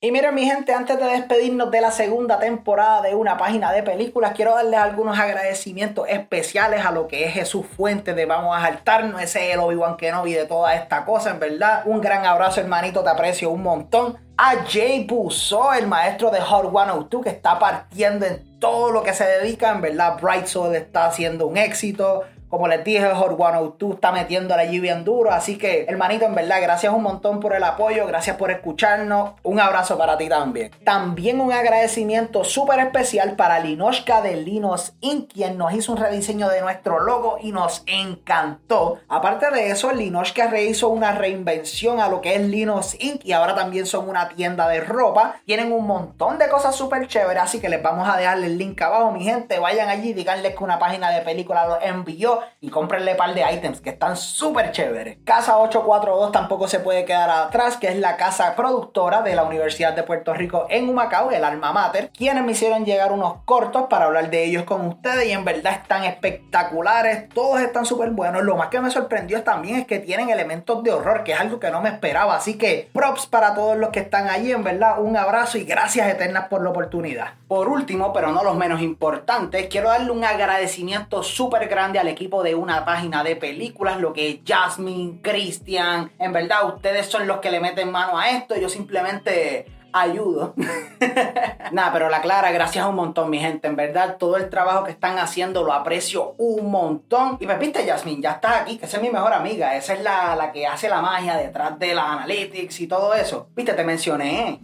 Y 0.00 0.12
miren, 0.12 0.34
mi 0.34 0.44
gente, 0.44 0.72
antes 0.72 0.98
de 0.98 1.06
despedirnos 1.06 1.70
de 1.70 1.80
la 1.80 1.90
segunda 1.90 2.38
temporada 2.38 3.02
de 3.02 3.14
una 3.14 3.36
página 3.36 3.72
de 3.72 3.82
películas, 3.82 4.32
quiero 4.34 4.54
darles 4.54 4.78
algunos 4.78 5.18
agradecimientos 5.18 6.08
especiales 6.08 6.84
a 6.84 6.90
lo 6.90 7.08
que 7.08 7.24
es 7.24 7.34
Jesús 7.34 7.66
Fuente 7.76 8.14
de 8.14 8.26
Vamos 8.26 8.56
a 8.56 8.60
Saltarnos, 8.60 9.22
ese 9.22 9.48
es 9.48 9.54
el 9.54 9.60
Obi-Wan 9.60 9.95
Kenobi 9.96 10.32
de 10.32 10.46
toda 10.46 10.74
esta 10.74 11.04
cosa, 11.04 11.30
en 11.30 11.40
verdad. 11.40 11.82
Un 11.86 12.00
gran 12.00 12.24
abrazo, 12.24 12.60
hermanito, 12.60 13.02
te 13.02 13.10
aprecio 13.10 13.50
un 13.50 13.62
montón. 13.62 14.16
A 14.36 14.64
Jay 14.68 15.04
Busso, 15.04 15.72
el 15.72 15.86
maestro 15.86 16.30
de 16.30 16.40
Hot 16.40 16.70
102, 16.70 17.22
que 17.22 17.30
está 17.30 17.58
partiendo 17.58 18.26
en 18.26 18.58
todo 18.58 18.90
lo 18.90 19.02
que 19.02 19.14
se 19.14 19.24
dedica, 19.24 19.70
en 19.70 19.80
verdad. 19.80 20.18
Bright 20.20 20.46
Soul 20.46 20.74
está 20.74 21.06
haciendo 21.06 21.46
un 21.46 21.56
éxito. 21.56 22.24
Como 22.48 22.68
les 22.68 22.84
dije, 22.84 23.08
Hot 23.12 23.36
102 23.36 23.94
está 23.94 24.12
metiendo 24.12 24.54
allí 24.54 24.80
bien 24.80 25.04
duro. 25.04 25.32
Así 25.32 25.58
que, 25.58 25.84
hermanito, 25.88 26.24
en 26.24 26.34
verdad, 26.34 26.62
gracias 26.62 26.92
un 26.92 27.02
montón 27.02 27.40
por 27.40 27.54
el 27.54 27.64
apoyo. 27.64 28.06
Gracias 28.06 28.36
por 28.36 28.50
escucharnos. 28.50 29.32
Un 29.42 29.60
abrazo 29.60 29.98
para 29.98 30.16
ti 30.16 30.28
también. 30.28 30.70
También 30.84 31.40
un 31.40 31.52
agradecimiento 31.52 32.44
súper 32.44 32.80
especial 32.80 33.36
para 33.36 33.58
Linoshka 33.60 34.22
de 34.22 34.36
Linos 34.36 34.94
Inc., 35.00 35.32
quien 35.32 35.58
nos 35.58 35.72
hizo 35.74 35.92
un 35.92 35.98
rediseño 35.98 36.48
de 36.48 36.60
nuestro 36.60 37.00
logo 37.00 37.38
y 37.40 37.52
nos 37.52 37.82
encantó. 37.86 38.98
Aparte 39.08 39.50
de 39.50 39.70
eso, 39.70 39.92
Linoshka 39.92 40.46
rehizo 40.46 40.88
una 40.88 41.12
reinvención 41.12 42.00
a 42.00 42.08
lo 42.08 42.20
que 42.20 42.36
es 42.36 42.42
Linos 42.42 42.96
Inc. 43.00 43.24
y 43.24 43.32
ahora 43.32 43.54
también 43.54 43.86
son 43.86 44.08
una 44.08 44.28
tienda 44.28 44.68
de 44.68 44.80
ropa. 44.80 45.36
Tienen 45.46 45.72
un 45.72 45.86
montón 45.86 46.38
de 46.38 46.48
cosas 46.48 46.74
súper 46.76 47.08
chéveres, 47.08 47.42
así 47.42 47.60
que 47.60 47.68
les 47.68 47.82
vamos 47.82 48.08
a 48.08 48.16
dejar 48.16 48.38
el 48.38 48.58
link 48.58 48.80
abajo, 48.80 49.10
mi 49.10 49.24
gente. 49.24 49.58
Vayan 49.58 49.88
allí, 49.88 50.12
díganles 50.12 50.54
que 50.54 50.64
una 50.64 50.78
página 50.78 51.10
de 51.10 51.22
película 51.22 51.66
los 51.66 51.78
envió 51.82 52.35
y 52.60 52.70
cómprenle 52.70 53.14
par 53.14 53.34
de 53.34 53.44
items 53.52 53.80
que 53.80 53.90
están 53.90 54.16
súper 54.16 54.72
chéveres. 54.72 55.18
Casa 55.24 55.58
842 55.58 56.32
tampoco 56.32 56.68
se 56.68 56.80
puede 56.80 57.04
quedar 57.04 57.30
atrás, 57.30 57.76
que 57.76 57.88
es 57.88 57.98
la 57.98 58.16
casa 58.16 58.54
productora 58.56 59.22
de 59.22 59.34
la 59.34 59.44
Universidad 59.44 59.94
de 59.94 60.02
Puerto 60.02 60.34
Rico 60.34 60.66
en 60.70 60.88
Humacao, 60.88 61.30
el 61.30 61.44
alma 61.44 61.72
mater, 61.72 62.10
quienes 62.16 62.44
me 62.44 62.52
hicieron 62.52 62.84
llegar 62.84 63.12
unos 63.12 63.42
cortos 63.44 63.86
para 63.88 64.06
hablar 64.06 64.30
de 64.30 64.44
ellos 64.44 64.64
con 64.64 64.86
ustedes 64.86 65.26
y 65.26 65.32
en 65.32 65.44
verdad 65.44 65.74
están 65.74 66.04
espectaculares, 66.04 67.28
todos 67.30 67.60
están 67.60 67.86
súper 67.86 68.10
buenos. 68.10 68.42
Lo 68.42 68.56
más 68.56 68.68
que 68.68 68.80
me 68.80 68.90
sorprendió 68.90 69.42
también 69.42 69.76
es 69.76 69.86
que 69.86 69.98
tienen 69.98 70.30
elementos 70.30 70.82
de 70.82 70.92
horror, 70.92 71.24
que 71.24 71.32
es 71.32 71.40
algo 71.40 71.60
que 71.60 71.70
no 71.70 71.80
me 71.80 71.88
esperaba, 71.88 72.36
así 72.36 72.58
que 72.58 72.88
props 72.92 73.26
para 73.26 73.54
todos 73.54 73.76
los 73.76 73.90
que 73.90 74.00
están 74.00 74.28
allí, 74.28 74.52
en 74.52 74.64
verdad, 74.64 75.00
un 75.00 75.16
abrazo 75.16 75.58
y 75.58 75.64
gracias 75.64 76.08
eternas 76.08 76.48
por 76.48 76.62
la 76.62 76.70
oportunidad. 76.70 77.34
Por 77.48 77.68
último, 77.68 78.12
pero 78.12 78.32
no 78.32 78.42
los 78.42 78.56
menos 78.56 78.80
importantes, 78.80 79.68
quiero 79.68 79.90
darle 79.90 80.10
un 80.10 80.24
agradecimiento 80.24 81.22
súper 81.22 81.68
grande 81.68 81.98
al 81.98 82.08
equipo 82.08 82.25
de 82.42 82.54
una 82.54 82.84
página 82.84 83.22
de 83.24 83.36
películas, 83.36 84.00
lo 84.00 84.12
que 84.12 84.30
es 84.30 84.38
Jasmine, 84.44 85.20
Christian, 85.22 86.12
en 86.18 86.32
verdad 86.32 86.66
ustedes 86.66 87.06
son 87.06 87.26
los 87.26 87.38
que 87.38 87.50
le 87.50 87.60
meten 87.60 87.90
mano 87.90 88.18
a 88.18 88.30
esto, 88.30 88.56
yo 88.56 88.68
simplemente 88.68 89.66
ayudo. 89.92 90.54
Nada, 91.72 91.92
pero 91.92 92.08
la 92.08 92.20
clara, 92.20 92.50
gracias 92.50 92.86
un 92.86 92.94
montón, 92.94 93.30
mi 93.30 93.38
gente. 93.38 93.68
En 93.68 93.76
verdad, 93.76 94.16
todo 94.18 94.36
el 94.36 94.50
trabajo 94.50 94.84
que 94.84 94.90
están 94.90 95.18
haciendo 95.18 95.62
lo 95.62 95.72
aprecio 95.72 96.34
un 96.38 96.70
montón. 96.70 97.38
Y 97.40 97.46
pues, 97.46 97.58
viste, 97.58 97.86
Jasmine, 97.86 98.22
ya 98.22 98.32
estás 98.32 98.62
aquí, 98.62 98.78
esa 98.82 98.96
es 98.98 99.02
mi 99.02 99.10
mejor 99.10 99.32
amiga. 99.32 99.76
Esa 99.76 99.94
es 99.94 100.02
la, 100.02 100.36
la 100.36 100.52
que 100.52 100.66
hace 100.66 100.88
la 100.88 101.00
magia 101.00 101.36
detrás 101.36 101.78
de 101.78 101.94
la 101.94 102.12
analytics 102.12 102.80
y 102.80 102.86
todo 102.86 103.14
eso. 103.14 103.48
Viste, 103.54 103.72
te 103.72 103.84
mencioné. 103.84 104.60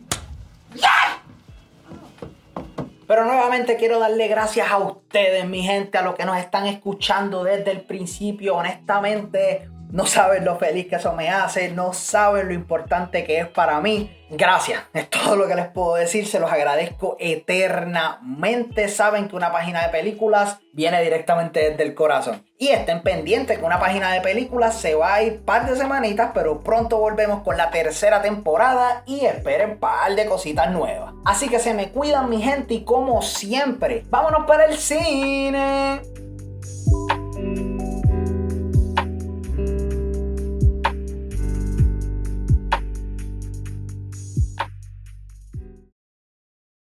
Pero 3.12 3.26
nuevamente 3.26 3.76
quiero 3.76 3.98
darle 3.98 4.26
gracias 4.26 4.70
a 4.70 4.78
ustedes, 4.78 5.44
mi 5.44 5.62
gente, 5.62 5.98
a 5.98 6.02
los 6.02 6.14
que 6.14 6.24
nos 6.24 6.38
están 6.38 6.66
escuchando 6.66 7.44
desde 7.44 7.70
el 7.70 7.82
principio. 7.82 8.56
Honestamente, 8.56 9.68
no 9.92 10.06
saben 10.06 10.46
lo 10.46 10.56
feliz 10.56 10.86
que 10.88 10.96
eso 10.96 11.12
me 11.12 11.28
hace, 11.28 11.70
no 11.70 11.92
saben 11.92 12.48
lo 12.48 12.54
importante 12.54 13.24
que 13.24 13.38
es 13.38 13.46
para 13.46 13.78
mí. 13.80 14.10
Gracias, 14.30 14.82
es 14.94 15.10
todo 15.10 15.36
lo 15.36 15.46
que 15.46 15.54
les 15.54 15.68
puedo 15.68 15.96
decir, 15.96 16.26
se 16.26 16.40
los 16.40 16.50
agradezco 16.50 17.16
eternamente. 17.20 18.88
Saben 18.88 19.28
que 19.28 19.36
una 19.36 19.52
página 19.52 19.82
de 19.82 19.90
películas 19.90 20.58
viene 20.72 21.02
directamente 21.02 21.68
desde 21.68 21.82
el 21.82 21.94
corazón. 21.94 22.42
Y 22.56 22.68
estén 22.68 23.02
pendientes 23.02 23.58
que 23.58 23.64
una 23.64 23.78
página 23.78 24.10
de 24.12 24.22
películas 24.22 24.80
se 24.80 24.94
va 24.94 25.14
a 25.14 25.22
ir 25.22 25.44
par 25.44 25.68
de 25.68 25.76
semanitas, 25.76 26.30
pero 26.32 26.60
pronto 26.60 26.96
volvemos 26.96 27.42
con 27.42 27.58
la 27.58 27.70
tercera 27.70 28.22
temporada 28.22 29.02
y 29.04 29.26
esperen 29.26 29.78
par 29.78 30.14
de 30.14 30.24
cositas 30.24 30.70
nuevas. 30.70 31.12
Así 31.26 31.50
que 31.50 31.58
se 31.58 31.74
me 31.74 31.90
cuidan 31.90 32.30
mi 32.30 32.40
gente 32.40 32.72
y 32.72 32.84
como 32.84 33.20
siempre, 33.20 34.04
vámonos 34.08 34.46
para 34.46 34.64
el 34.64 34.78
cine. 34.78 36.00